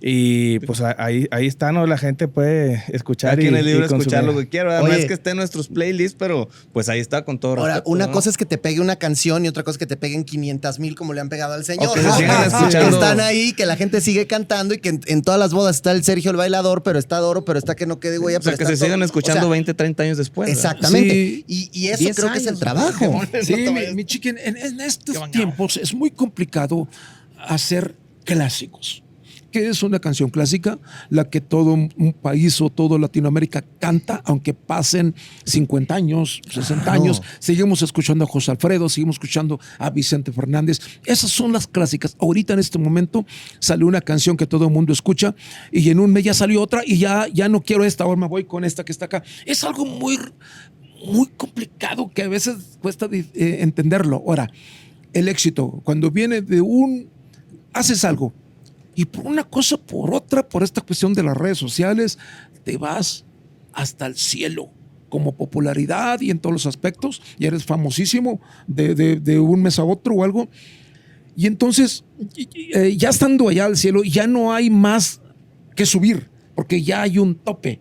Y 0.00 0.60
pues 0.60 0.80
ahí, 0.80 1.26
ahí 1.30 1.46
está, 1.46 1.72
¿no? 1.72 1.86
La 1.86 1.98
gente 1.98 2.28
puede 2.28 2.84
escuchar. 2.88 3.38
Es 3.38 3.44
y 3.44 3.50
libre 3.50 3.80
de 3.80 3.84
escuchar 3.86 4.24
lo 4.24 4.36
que 4.36 4.48
quiera. 4.48 4.78
No 4.78 4.84
Oye. 4.84 5.00
es 5.00 5.06
que 5.06 5.14
esté 5.14 5.30
en 5.30 5.38
nuestros 5.38 5.68
playlists, 5.68 6.16
pero 6.18 6.48
pues 6.72 6.88
ahí 6.88 7.00
está 7.00 7.24
con 7.24 7.38
todo 7.38 7.56
Ahora, 7.56 7.74
respeto, 7.74 7.90
una 7.90 8.06
¿no? 8.06 8.12
cosa 8.12 8.30
es 8.30 8.36
que 8.36 8.46
te 8.46 8.58
pegue 8.58 8.80
una 8.80 8.96
canción 8.96 9.44
y 9.44 9.48
otra 9.48 9.64
cosa 9.64 9.74
es 9.74 9.78
que 9.78 9.86
te 9.86 9.96
peguen 9.96 10.24
500 10.24 10.78
mil 10.78 10.94
como 10.94 11.14
le 11.14 11.20
han 11.20 11.28
pegado 11.28 11.54
al 11.54 11.64
señor. 11.64 11.88
O 11.88 11.94
que 11.94 12.02
se 12.02 12.12
sigan 12.12 12.44
escuchando. 12.44 12.96
Están 12.96 13.20
ahí, 13.20 13.52
que 13.54 13.66
la 13.66 13.76
gente 13.76 14.00
sigue 14.00 14.26
cantando 14.26 14.74
y 14.74 14.78
que 14.78 14.90
en, 14.90 15.00
en 15.06 15.22
todas 15.22 15.40
las 15.40 15.52
bodas 15.52 15.76
está 15.76 15.90
el 15.92 16.04
Sergio 16.04 16.30
el 16.30 16.36
bailador, 16.36 16.82
pero 16.82 16.98
está 16.98 17.18
Doro, 17.18 17.44
pero 17.44 17.58
está 17.58 17.74
que 17.74 17.86
no 17.86 17.98
quede 17.98 18.18
huella. 18.18 18.38
O 18.38 18.42
sea, 18.42 18.52
pero 18.52 18.58
que 18.58 18.66
se 18.66 18.78
todo. 18.78 18.86
sigan 18.86 19.02
escuchando 19.02 19.40
O 19.40 19.44
sea, 19.44 19.50
20, 19.50 19.74
30 19.74 20.02
años 20.04 20.18
después. 20.18 20.48
Exactamente. 20.48 21.12
Sí. 21.12 21.44
Y, 21.48 21.70
y 21.72 21.88
eso 21.88 21.98
10 22.04 22.16
creo 22.16 22.32
que 22.32 22.38
es 22.38 22.46
el 22.46 22.58
trabajo. 22.58 23.20
Sí, 23.42 23.54
mi, 23.54 23.94
mi 23.94 24.04
chiquen, 24.04 24.36
en, 24.38 24.56
en 24.56 24.80
estos 24.80 25.30
tiempos 25.30 25.76
es 25.76 25.94
muy 25.94 26.10
complicado 26.10 26.88
hacer 27.46 27.94
clásicos. 28.24 29.02
¿Qué 29.50 29.68
es 29.68 29.82
una 29.82 29.98
canción 29.98 30.28
clásica? 30.28 30.78
La 31.08 31.30
que 31.30 31.40
todo 31.40 31.72
un 31.72 32.14
país 32.20 32.60
o 32.60 32.68
todo 32.68 32.98
Latinoamérica 32.98 33.64
canta, 33.80 34.20
aunque 34.24 34.52
pasen 34.52 35.14
50 35.44 35.94
años, 35.94 36.42
60 36.50 36.84
Claro. 36.84 37.02
años. 37.02 37.22
Seguimos 37.38 37.80
escuchando 37.82 38.24
a 38.24 38.28
José 38.28 38.50
Alfredo, 38.50 38.88
seguimos 38.88 39.16
escuchando 39.16 39.58
a 39.78 39.88
Vicente 39.90 40.32
Fernández. 40.32 40.80
Esas 41.06 41.30
son 41.30 41.52
las 41.52 41.66
clásicas. 41.66 42.14
Ahorita 42.20 42.52
en 42.52 42.58
este 42.58 42.78
momento 42.78 43.24
salió 43.58 43.86
una 43.86 44.00
canción 44.02 44.36
que 44.36 44.46
todo 44.46 44.66
el 44.66 44.72
mundo 44.72 44.92
escucha 44.92 45.34
y 45.72 45.88
en 45.88 45.98
un 45.98 46.12
mes 46.12 46.24
ya 46.24 46.34
salió 46.34 46.60
otra 46.60 46.82
y 46.84 46.98
ya, 46.98 47.26
ya 47.32 47.48
no 47.48 47.62
quiero 47.62 47.84
esta, 47.84 48.04
ahora 48.04 48.20
me 48.20 48.28
voy 48.28 48.44
con 48.44 48.64
esta 48.64 48.84
que 48.84 48.92
está 48.92 49.06
acá. 49.06 49.22
Es 49.46 49.64
algo 49.64 49.86
muy 49.86 50.18
muy 51.06 51.28
complicado 51.28 52.10
que 52.12 52.22
a 52.22 52.28
veces 52.28 52.78
cuesta 52.82 53.08
eh, 53.12 53.58
entenderlo. 53.60 54.16
Ahora, 54.26 54.50
el 55.12 55.28
éxito, 55.28 55.80
cuando 55.84 56.10
viene 56.10 56.42
de 56.42 56.60
un, 56.60 57.08
haces 57.72 58.04
algo 58.04 58.32
y 59.00 59.04
por 59.04 59.26
una 59.26 59.44
cosa, 59.44 59.76
por 59.76 60.12
otra, 60.12 60.48
por 60.48 60.64
esta 60.64 60.80
cuestión 60.80 61.14
de 61.14 61.22
las 61.22 61.36
redes 61.36 61.56
sociales, 61.58 62.18
te 62.64 62.76
vas 62.76 63.24
hasta 63.72 64.06
el 64.06 64.16
cielo 64.16 64.70
como 65.08 65.36
popularidad 65.36 66.20
y 66.20 66.30
en 66.32 66.40
todos 66.40 66.52
los 66.52 66.66
aspectos, 66.66 67.22
y 67.38 67.46
eres 67.46 67.64
famosísimo 67.64 68.40
de, 68.66 68.94
de- 68.96 69.20
de 69.20 69.38
un 69.38 69.62
mes 69.62 69.78
a 69.78 69.84
otro 69.84 70.14
o 70.16 70.24
algo. 70.24 70.48
Y 71.36 71.46
entonces, 71.46 72.04
eh, 72.74 72.96
ya 72.96 73.10
estando 73.10 73.48
allá 73.48 73.66
al 73.66 73.76
cielo, 73.76 74.02
ya 74.02 74.26
no 74.26 74.52
hay 74.52 74.68
más 74.68 75.20
que 75.76 75.86
subir, 75.86 76.28
porque 76.56 76.82
ya 76.82 77.02
hay 77.02 77.18
un 77.18 77.36
tope. 77.36 77.80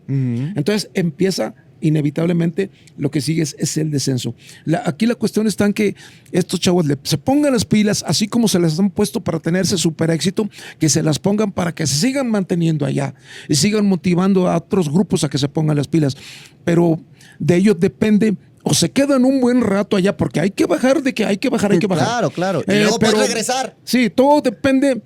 Entonces 0.55 0.91
empieza 0.93 1.55
inevitablemente 1.81 2.69
lo 2.97 3.11
que 3.11 3.21
sigue 3.21 3.41
es, 3.43 3.55
es 3.59 3.77
el 3.77 3.91
descenso. 3.91 4.35
La- 4.65 4.83
aquí 4.85 5.05
la 5.05 5.15
cuestión 5.15 5.47
está 5.47 5.65
en 5.65 5.73
que 5.73 5.95
estos 6.31 6.59
chavos 6.59 6.85
le- 6.85 6.97
se 7.03 7.17
pongan 7.17 7.53
las 7.53 7.65
pilas, 7.65 8.03
así 8.07 8.27
como 8.27 8.47
se 8.47 8.59
las 8.59 8.79
han 8.79 8.89
puesto 8.89 9.21
para 9.21 9.39
tenerse 9.39 9.77
super 9.77 10.09
éxito, 10.11 10.49
que 10.79 10.89
se 10.89 11.03
las 11.03 11.19
pongan 11.19 11.51
para 11.51 11.73
que 11.73 11.85
se 11.87 11.95
sigan 11.95 12.29
manteniendo 12.29 12.85
allá 12.85 13.13
y 13.47 13.55
sigan 13.55 13.85
motivando 13.85 14.47
a 14.47 14.57
otros 14.57 14.89
grupos 14.91 15.23
a 15.23 15.29
que 15.29 15.37
se 15.37 15.49
pongan 15.49 15.77
las 15.77 15.87
pilas. 15.87 16.17
Pero 16.63 16.99
de 17.39 17.55
ellos 17.55 17.79
depende 17.79 18.35
o 18.63 18.73
se 18.73 18.91
quedan 18.91 19.23
un 19.23 19.39
buen 19.39 19.61
rato 19.61 19.95
allá 19.95 20.17
porque 20.17 20.39
hay 20.41 20.51
que 20.51 20.65
bajar 20.65 21.01
de 21.01 21.13
que 21.13 21.23
hay 21.25 21.37
que 21.37 21.49
bajar, 21.49 21.71
hay 21.71 21.79
que 21.79 21.87
bajar. 21.87 22.05
Claro, 22.07 22.29
claro. 22.31 22.63
Y 22.67 22.71
Eh, 22.71 22.81
luego 22.81 22.99
puedes 22.99 23.15
pero- 23.15 23.25
regresar. 23.27 23.77
Sí, 23.83 24.09
todo 24.09 24.41
depende. 24.41 25.01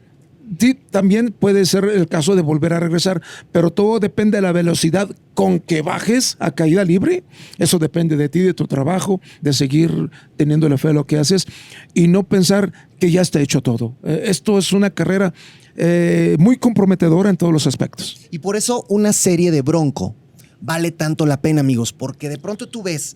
También 0.89 1.33
puede 1.37 1.65
ser 1.65 1.85
el 1.85 2.07
caso 2.07 2.35
de 2.35 2.41
volver 2.41 2.73
a 2.73 2.79
regresar, 2.79 3.21
pero 3.51 3.71
todo 3.71 3.99
depende 3.99 4.37
de 4.37 4.41
la 4.41 4.51
velocidad 4.51 5.09
con 5.33 5.59
que 5.59 5.81
bajes 5.81 6.35
a 6.39 6.51
caída 6.51 6.83
libre. 6.83 7.23
Eso 7.57 7.79
depende 7.79 8.17
de 8.17 8.29
ti, 8.29 8.39
de 8.39 8.53
tu 8.53 8.67
trabajo, 8.67 9.21
de 9.41 9.53
seguir 9.53 10.09
teniendo 10.35 10.67
la 10.67 10.77
fe 10.77 10.89
a 10.89 10.93
lo 10.93 11.05
que 11.05 11.17
haces 11.17 11.45
y 11.93 12.07
no 12.07 12.23
pensar 12.23 12.73
que 12.99 13.11
ya 13.11 13.21
está 13.21 13.39
hecho 13.39 13.61
todo. 13.61 13.95
Eh, 14.03 14.23
esto 14.25 14.57
es 14.57 14.73
una 14.73 14.89
carrera 14.89 15.33
eh, 15.77 16.35
muy 16.37 16.57
comprometedora 16.57 17.29
en 17.29 17.37
todos 17.37 17.53
los 17.53 17.65
aspectos. 17.65 18.27
Y 18.29 18.39
por 18.39 18.55
eso 18.55 18.85
una 18.89 19.13
serie 19.13 19.51
de 19.51 19.61
Bronco 19.61 20.15
vale 20.59 20.91
tanto 20.91 21.25
la 21.25 21.41
pena, 21.41 21.61
amigos, 21.61 21.93
porque 21.93 22.29
de 22.29 22.37
pronto 22.37 22.67
tú 22.67 22.83
ves 22.83 23.15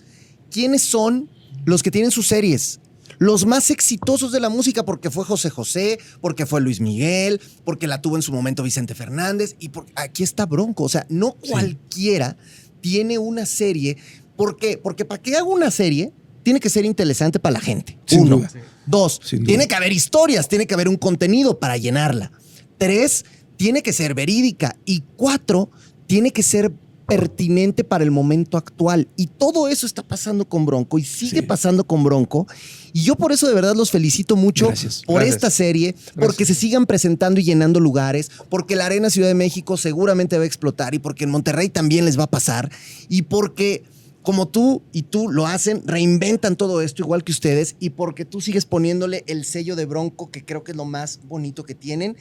quiénes 0.49 0.81
son 0.81 1.29
los 1.65 1.83
que 1.83 1.91
tienen 1.91 2.11
sus 2.11 2.27
series. 2.27 2.79
Los 3.17 3.45
más 3.45 3.69
exitosos 3.71 4.31
de 4.31 4.39
la 4.39 4.49
música, 4.49 4.83
porque 4.83 5.09
fue 5.09 5.25
José 5.25 5.49
José, 5.49 5.99
porque 6.21 6.45
fue 6.45 6.61
Luis 6.61 6.79
Miguel, 6.81 7.41
porque 7.63 7.87
la 7.87 8.01
tuvo 8.01 8.15
en 8.15 8.21
su 8.21 8.31
momento 8.33 8.63
Vicente 8.63 8.95
Fernández, 8.95 9.55
y 9.59 9.69
por, 9.69 9.85
aquí 9.95 10.23
está 10.23 10.45
Bronco. 10.45 10.83
O 10.83 10.89
sea, 10.89 11.05
no 11.09 11.33
cualquiera 11.33 12.37
tiene 12.81 13.17
una 13.17 13.45
serie. 13.45 13.97
¿Por 14.35 14.57
qué? 14.57 14.77
Porque 14.77 15.05
para 15.05 15.21
que 15.21 15.35
haga 15.35 15.43
una 15.43 15.71
serie, 15.71 16.11
tiene 16.43 16.59
que 16.59 16.69
ser 16.69 16.85
interesante 16.85 17.39
para 17.39 17.53
la 17.53 17.59
gente. 17.59 17.97
Sin 18.05 18.21
Uno. 18.21 18.37
duda. 18.37 18.51
Dos, 18.85 19.19
Sin 19.23 19.39
duda. 19.39 19.47
tiene 19.47 19.67
que 19.67 19.75
haber 19.75 19.91
historias, 19.91 20.47
tiene 20.47 20.67
que 20.67 20.75
haber 20.75 20.87
un 20.87 20.97
contenido 20.97 21.59
para 21.59 21.77
llenarla. 21.77 22.31
Tres, 22.77 23.25
tiene 23.57 23.81
que 23.81 23.93
ser 23.93 24.13
verídica. 24.13 24.75
Y 24.85 25.03
cuatro, 25.15 25.71
tiene 26.05 26.31
que 26.31 26.43
ser 26.43 26.71
pertinente 27.07 27.83
para 27.83 28.03
el 28.03 28.11
momento 28.11 28.57
actual. 28.57 29.07
Y 29.15 29.27
todo 29.27 29.67
eso 29.67 29.85
está 29.85 30.03
pasando 30.03 30.47
con 30.47 30.65
Bronco 30.65 30.97
y 30.99 31.03
sigue 31.03 31.41
Sí. 31.41 31.45
pasando 31.45 31.85
con 31.85 32.03
Bronco. 32.03 32.47
Y 32.93 33.03
yo 33.03 33.15
por 33.15 33.31
eso 33.31 33.47
de 33.47 33.53
verdad 33.53 33.75
los 33.75 33.91
felicito 33.91 34.35
mucho 34.35 34.67
Gracias. 34.67 35.01
por 35.05 35.15
Gracias. 35.15 35.35
esta 35.35 35.49
serie, 35.49 35.95
porque 36.19 36.45
se 36.45 36.55
sigan 36.55 36.85
presentando 36.85 37.39
y 37.39 37.43
llenando 37.43 37.79
lugares, 37.79 38.31
porque 38.49 38.75
la 38.75 38.85
Arena 38.85 39.09
Ciudad 39.09 39.27
de 39.27 39.33
México 39.35 39.77
seguramente 39.77 40.37
va 40.37 40.43
a 40.43 40.47
explotar 40.47 40.93
y 40.95 40.99
porque 40.99 41.25
en 41.25 41.31
Monterrey 41.31 41.69
también 41.69 42.05
les 42.05 42.17
va 42.17 42.23
a 42.23 42.31
pasar 42.31 42.71
y 43.09 43.23
porque 43.23 43.83
como 44.21 44.47
tú 44.47 44.81
y 44.91 45.03
tú 45.03 45.29
lo 45.29 45.45
hacen, 45.45 45.83
reinventan 45.85 46.55
todo 46.55 46.81
esto 46.81 47.03
igual 47.03 47.23
que 47.23 47.31
ustedes 47.31 47.75
y 47.79 47.91
porque 47.91 48.25
tú 48.25 48.41
sigues 48.41 48.65
poniéndole 48.65 49.23
el 49.27 49.45
sello 49.45 49.75
de 49.75 49.85
Bronco 49.85 50.31
que 50.31 50.43
creo 50.43 50.63
que 50.63 50.71
es 50.71 50.77
lo 50.77 50.85
más 50.85 51.19
bonito 51.27 51.63
que 51.63 51.75
tienen 51.75 52.15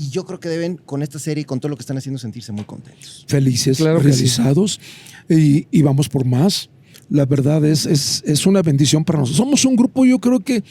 y 0.00 0.08
yo 0.08 0.24
creo 0.24 0.40
que 0.40 0.48
deben 0.48 0.76
con 0.78 1.02
esta 1.02 1.18
serie 1.18 1.42
y 1.42 1.44
con 1.44 1.60
todo 1.60 1.68
lo 1.68 1.76
que 1.76 1.82
están 1.82 1.98
haciendo 1.98 2.18
sentirse 2.18 2.52
muy 2.52 2.64
contentos. 2.64 3.26
felices, 3.28 3.76
Claro 3.76 4.00
sí. 4.00 4.06
realizados 4.06 4.80
y, 5.28 5.66
y 5.70 5.82
vamos 5.82 6.08
por 6.08 6.24
más. 6.24 6.70
La 7.10 7.26
verdad 7.26 7.62
es, 7.66 7.84
es, 7.86 8.22
es 8.24 8.46
una 8.46 8.62
bendición 8.62 9.04
para 9.04 9.18
nosotros. 9.18 9.36
Somos 9.36 9.64
un 9.66 9.76
grupo, 9.76 10.06
yo 10.06 10.18
creo 10.18 10.40
que 10.40 10.62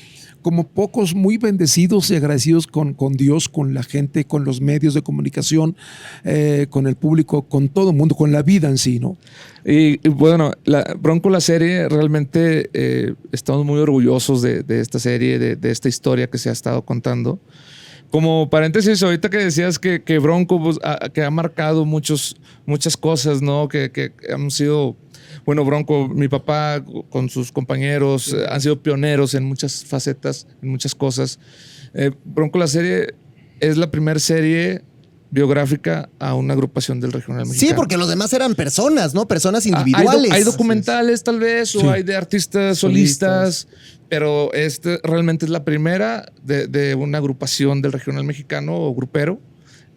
como 0.42 0.66
pocos, 0.68 1.14
muy 1.14 1.38
bendecidos 1.38 2.10
y 2.10 2.16
agradecidos 2.16 2.66
con, 2.66 2.94
con 2.94 3.14
Dios, 3.14 3.50
con 3.50 3.74
la 3.74 3.84
gente, 3.84 4.24
con 4.26 4.46
los 4.46 4.62
medios 4.62 4.94
de 4.94 5.02
comunicación, 5.02 5.76
eh, 6.24 6.66
con 6.70 6.88
el 6.88 6.96
público, 6.96 7.44
con 7.44 7.68
todo 7.70 7.92
el 7.92 7.98
mundo, 7.98 8.16
con 8.16 8.32
la 8.32 8.42
vida 8.42 8.70
en 8.70 8.78
sí, 8.78 9.00
¿no? 9.00 9.18
Y, 9.66 10.00
y 10.02 10.10
bueno, 10.10 10.54
la, 10.64 10.96
Bronco 11.00 11.30
la 11.30 11.42
serie, 11.42 11.88
realmente 11.90 12.70
eh, 12.74 13.14
estamos 13.34 13.66
muy 13.66 13.80
orgullosos 13.80 14.42
de, 14.42 14.64
de 14.64 14.80
esta 14.80 14.98
serie, 14.98 15.38
de, 15.40 15.56
de 15.56 15.72
esta 15.72 15.90
historia 15.90 16.30
que 16.30 16.38
se 16.38 16.50
ha 16.50 16.54
estado 16.54 16.84
contando. 16.84 17.40
Como 18.10 18.50
paréntesis, 18.50 19.04
ahorita 19.04 19.30
que 19.30 19.38
decías 19.38 19.78
que, 19.78 20.02
que 20.02 20.18
Bronco 20.18 20.62
pues, 20.62 20.80
que 21.14 21.24
ha 21.24 21.30
marcado 21.30 21.86
muchos, 21.86 22.36
muchas 22.66 22.98
cosas, 22.98 23.42
¿no? 23.42 23.68
Que, 23.68 23.92
que 23.92 24.12
han 24.34 24.50
sido, 24.50 24.96
bueno, 25.46 25.64
Bronco, 25.64 26.08
mi 26.08 26.28
papá 26.28 26.84
con 27.10 27.30
sus 27.30 27.52
compañeros 27.52 28.34
eh, 28.34 28.46
han 28.50 28.62
sido 28.62 28.82
pioneros 28.82 29.36
en 29.36 29.44
muchas 29.44 29.86
facetas, 29.86 30.48
en 30.64 30.70
muchas 30.70 30.96
cosas. 30.96 31.40
Eh, 31.94 32.12
Bronco 32.26 32.58
la 32.58 32.68
serie 32.68 33.14
es 33.60 33.78
la 33.78 33.92
primera 33.92 34.20
serie 34.20 34.82
biográfica 35.32 36.10
a 36.20 36.34
una 36.34 36.54
agrupación 36.54 37.00
del 37.00 37.12
regional 37.12 37.46
Sí, 37.46 37.52
mexicano. 37.52 37.76
porque 37.76 37.98
los 37.98 38.10
demás 38.10 38.34
eran 38.34 38.56
personas, 38.56 39.14
¿no? 39.14 39.28
Personas 39.28 39.66
Ah, 39.66 39.70
hay 39.70 39.74
individuales. 39.92 40.32
Hay, 40.32 40.44
documentales 40.44 41.24
tal 41.24 41.40
vez, 41.40 41.70
Sí. 41.70 41.78
o 41.78 41.92
hay 41.92 42.04
de 42.04 42.16
artistas 42.16 42.78
solistas, 42.80 43.68
pero 44.10 44.52
este 44.54 45.00
realmente 45.04 45.46
es 45.46 45.52
la 45.52 45.64
primera 45.64 46.26
de, 46.44 46.68
de 46.68 46.96
una 46.96 47.20
agrupación 47.20 47.82
del 47.82 47.92
regional 47.92 48.24
mexicano 48.24 48.76
o 48.76 48.96
grupero 48.96 49.40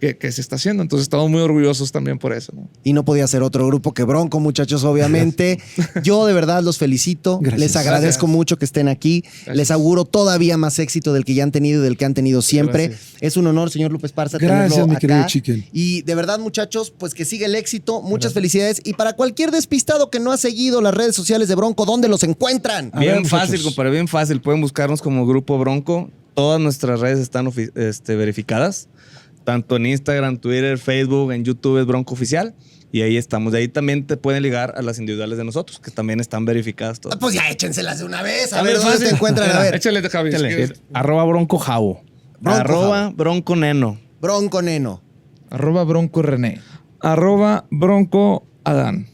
que, 0.02 0.16
que 0.16 0.32
se 0.32 0.40
está 0.40 0.56
haciendo. 0.56 0.82
Entonces 0.82 1.04
estamos 1.04 1.30
muy 1.30 1.40
orgullosos 1.40 1.92
también 1.92 2.18
por 2.18 2.32
eso. 2.32 2.52
¿no? 2.56 2.68
Y 2.82 2.92
no 2.92 3.04
podía 3.04 3.24
ser 3.28 3.44
otro 3.44 3.64
grupo 3.68 3.94
que 3.94 4.02
Bronco, 4.02 4.40
muchachos, 4.40 4.82
obviamente. 4.82 5.60
Yo 6.02 6.26
de 6.26 6.32
verdad 6.32 6.60
los 6.64 6.78
felicito. 6.78 7.38
Gracias. 7.38 7.60
Les 7.60 7.76
agradezco 7.76 8.26
mucho 8.26 8.58
que 8.58 8.64
estén 8.64 8.88
aquí. 8.88 9.22
Les 9.54 9.70
auguro 9.70 10.04
todavía 10.04 10.56
más 10.56 10.80
éxito 10.80 11.12
del 11.12 11.24
que 11.24 11.34
ya 11.34 11.44
han 11.44 11.52
tenido 11.52 11.82
y 11.82 11.84
del 11.84 11.96
que 11.96 12.04
han 12.04 12.14
tenido 12.14 12.42
siempre. 12.42 12.88
Gracias. 12.88 13.12
Es 13.20 13.36
un 13.36 13.46
honor, 13.46 13.70
señor 13.70 13.92
López 13.92 14.10
Parza, 14.10 14.38
Gracias, 14.38 14.70
tenerlo 14.72 14.92
mi 14.92 14.96
querido 14.98 15.20
acá. 15.20 15.28
Chicken. 15.28 15.66
Y 15.72 16.02
de 16.02 16.14
verdad, 16.16 16.40
muchachos, 16.40 16.92
pues 16.98 17.14
que 17.14 17.24
siga 17.24 17.46
el 17.46 17.54
éxito. 17.54 18.02
Muchas 18.02 18.32
felicidades. 18.32 18.80
Y 18.82 18.94
para 18.94 19.12
cualquier 19.12 19.52
despistado 19.52 20.10
que 20.10 20.18
no 20.18 20.32
ha 20.32 20.36
seguido 20.36 20.80
las 20.80 20.94
redes 20.94 21.14
sociales 21.14 21.46
de 21.46 21.54
Bronco, 21.54 21.86
¿dónde 21.86 22.08
los 22.08 22.24
encuentran? 22.24 22.90
A 22.92 22.98
Bien 22.98 23.22
ver, 23.22 23.26
fácil, 23.26 23.62
compadre, 23.62 23.92
bien 23.92 24.08
fácil. 24.08 24.40
Pueden 24.40 24.62
buscarnos 24.62 25.00
como 25.00 25.28
Grupo 25.28 25.58
Bronco. 25.60 26.10
Todas 26.34 26.60
nuestras 26.60 26.98
redes 26.98 27.20
están 27.20 27.52
este, 27.76 28.16
verificadas. 28.16 28.88
Tanto 29.44 29.76
en 29.76 29.86
Instagram, 29.86 30.38
Twitter, 30.38 30.78
Facebook, 30.78 31.32
en 31.32 31.44
YouTube 31.44 31.78
es 31.80 31.86
Bronco 31.86 32.14
Oficial. 32.14 32.54
Y 32.94 33.00
ahí 33.02 33.16
estamos. 33.16 33.52
De 33.52 33.58
ahí 33.60 33.68
también 33.68 34.06
te 34.06 34.16
pueden 34.18 34.42
ligar 34.42 34.74
a 34.76 34.82
las 34.82 34.98
individuales 34.98 35.38
de 35.38 35.44
nosotros, 35.44 35.80
que 35.80 35.90
también 35.90 36.20
están 36.20 36.44
verificadas 36.44 36.98
Ah, 36.98 37.00
todas. 37.00 37.18
Pues 37.18 37.34
ya 37.34 37.48
échenselas 37.50 38.00
de 38.00 38.04
una 38.04 38.22
vez. 38.22 38.52
A, 38.52 38.60
A 38.60 38.62
ver, 38.62 38.74
ver, 38.74 38.82
¿dónde 38.82 39.06
te 39.06 39.14
encuentran? 39.14 39.50
A 39.50 39.60
ver. 39.62 39.74
Échale, 39.76 40.02
Javi. 40.08 40.28
Échale. 40.28 40.72
Arroba 40.92 41.24
Bronco 41.24 41.58
Javo. 41.58 42.02
Bronco 42.40 42.60
Arroba 42.60 43.10
Bronco 43.16 43.56
Neno. 43.56 43.98
Bronco 44.20 44.60
Neno. 44.60 45.02
Arroba 45.50 45.84
Bronco 45.84 46.20
René. 46.22 46.60
Arroba 47.00 47.64
Bronco 47.70 48.46
Adán. 48.64 49.08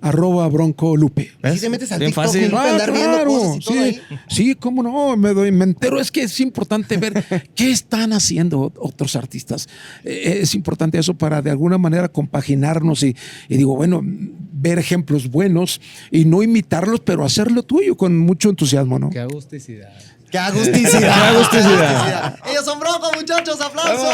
Arroba 0.00 0.48
Bronco 0.48 0.96
Lupe. 0.96 1.30
Si 1.52 1.60
te 1.60 1.68
metes 1.68 1.92
al 1.92 1.98
Bien 1.98 2.10
TikTok, 2.10 2.24
fácil. 2.24 2.54
Ah, 2.54 2.70
andar 2.70 2.92
viendo 2.92 3.16
claro, 3.16 3.30
cosas 3.30 3.56
y 3.56 3.60
todo 3.60 3.74
sí, 3.74 3.80
ahí. 3.80 4.00
sí, 4.28 4.54
cómo 4.54 4.82
no, 4.82 5.16
me, 5.16 5.34
doy, 5.34 5.52
me 5.52 5.64
entero. 5.64 6.00
Es 6.00 6.10
que 6.10 6.22
es 6.22 6.40
importante 6.40 6.96
ver 6.96 7.24
qué 7.54 7.70
están 7.70 8.12
haciendo 8.12 8.72
otros 8.76 9.16
artistas. 9.16 9.68
Eh, 10.04 10.40
es 10.42 10.54
importante 10.54 10.98
eso 10.98 11.14
para 11.14 11.42
de 11.42 11.50
alguna 11.50 11.78
manera 11.78 12.08
compaginarnos 12.08 13.02
y, 13.02 13.16
y 13.48 13.56
digo, 13.56 13.76
bueno, 13.76 14.02
ver 14.02 14.78
ejemplos 14.78 15.30
buenos 15.30 15.80
y 16.10 16.24
no 16.24 16.42
imitarlos, 16.42 17.00
pero 17.00 17.24
hacerlo 17.24 17.62
tuyo 17.62 17.96
con 17.96 18.18
mucho 18.18 18.50
entusiasmo, 18.50 18.98
¿no? 18.98 19.10
Qué 19.10 19.20
agusticidad. 19.20 19.92
¡Qué 20.30 20.38
agusticidad! 20.38 21.00
¡Qué 21.00 21.36
agusticidad! 21.36 22.36
Ellos 22.50 22.64
son 22.64 22.78
Bronco, 22.78 23.10
muchachos, 23.14 23.60
aplauso. 23.60 24.06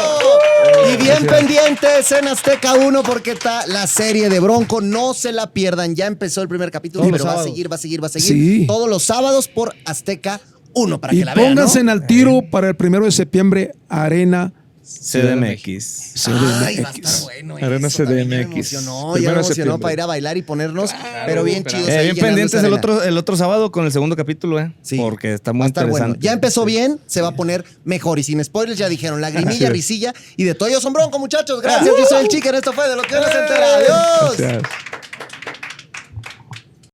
Y 0.91 0.97
bien 0.97 1.25
pendientes 1.27 2.11
en 2.11 2.27
Azteca 2.27 2.73
1 2.73 3.03
porque 3.03 3.31
está 3.31 3.65
la 3.67 3.87
serie 3.87 4.29
de 4.29 4.39
Bronco. 4.39 4.81
No 4.81 5.13
se 5.13 5.31
la 5.31 5.51
pierdan. 5.51 5.95
Ya 5.95 6.07
empezó 6.07 6.41
el 6.41 6.47
primer 6.47 6.71
capítulo, 6.71 7.03
Todos 7.05 7.11
pero 7.11 7.25
va 7.25 7.41
a 7.41 7.43
seguir, 7.43 7.71
va 7.71 7.75
a 7.75 7.79
seguir, 7.79 8.01
va 8.01 8.07
a 8.07 8.09
seguir. 8.09 8.27
Sí. 8.27 8.67
Todos 8.67 8.89
los 8.89 9.03
sábados 9.03 9.47
por 9.47 9.75
Azteca 9.85 10.41
1 10.73 10.99
para 10.99 11.13
Y 11.13 11.19
que 11.19 11.25
la 11.25 11.35
vean. 11.35 11.49
¿no? 11.49 11.55
pónganse 11.55 11.79
en 11.79 11.89
al 11.89 12.07
tiro 12.07 12.41
para 12.49 12.67
el 12.69 12.75
primero 12.75 13.05
de 13.05 13.11
septiembre, 13.11 13.71
Arena 13.89 14.53
CDMX. 14.87 16.27
Ay, 16.27 16.79
va 16.79 16.89
a 16.89 16.91
estar 16.91 16.93
CDMX. 16.93 17.23
bueno. 17.23 17.55
Arena 17.57 17.87
eso, 17.87 18.03
también 18.03 18.29
ya 18.29 18.37
me 18.37 18.43
CDMX. 18.45 18.73
emocionó, 18.73 19.17
ya 19.17 19.29
me 19.31 19.35
emocionó 19.39 19.79
para 19.79 19.93
ir 19.93 20.01
a 20.01 20.05
bailar 20.05 20.37
y 20.37 20.41
ponernos, 20.41 20.91
pero 21.25 21.43
bien 21.43 21.65
chidos. 21.65 21.89
Eh, 21.89 21.97
ahí 21.97 22.11
bien 22.11 22.25
pendientes 22.25 22.63
el 22.63 22.73
otro, 22.73 23.03
el 23.03 23.17
otro 23.17 23.35
sábado 23.35 23.71
con 23.71 23.85
el 23.85 23.91
segundo 23.91 24.15
capítulo, 24.15 24.59
¿eh? 24.59 24.71
Sí. 24.81 24.97
Porque 24.97 25.33
está 25.33 25.51
Va 25.51 25.55
muy 25.57 25.63
a 25.65 25.67
estar 25.67 25.83
bueno. 25.85 25.97
interesante. 26.07 26.25
Ya 26.25 26.33
empezó 26.33 26.65
bien, 26.65 26.99
se 27.05 27.21
va 27.21 27.29
a 27.29 27.35
poner 27.35 27.65
mejor. 27.83 28.19
Y 28.19 28.23
sin 28.23 28.43
spoilers, 28.43 28.77
ya 28.77 28.87
dijeron 28.89 29.19
lagrimilla, 29.21 29.69
risilla 29.69 30.13
y 30.37 30.43
de 30.45 30.55
todo. 30.55 30.69
Ellos 30.69 30.81
son 30.83 30.93
bronco, 30.93 31.19
muchachos. 31.19 31.61
Gracias, 31.61 31.85
yo 31.97 32.05
soy 32.07 32.21
el 32.23 32.27
chicken. 32.29 32.55
Esto 32.55 32.71
fue 32.73 32.87
de 32.89 32.95
lo 32.95 33.01
que 33.03 33.15
no 33.15 33.23
se 33.23 33.39
entera. 33.39 33.75
Adiós. 33.75 34.37
Gracias. 34.37 34.61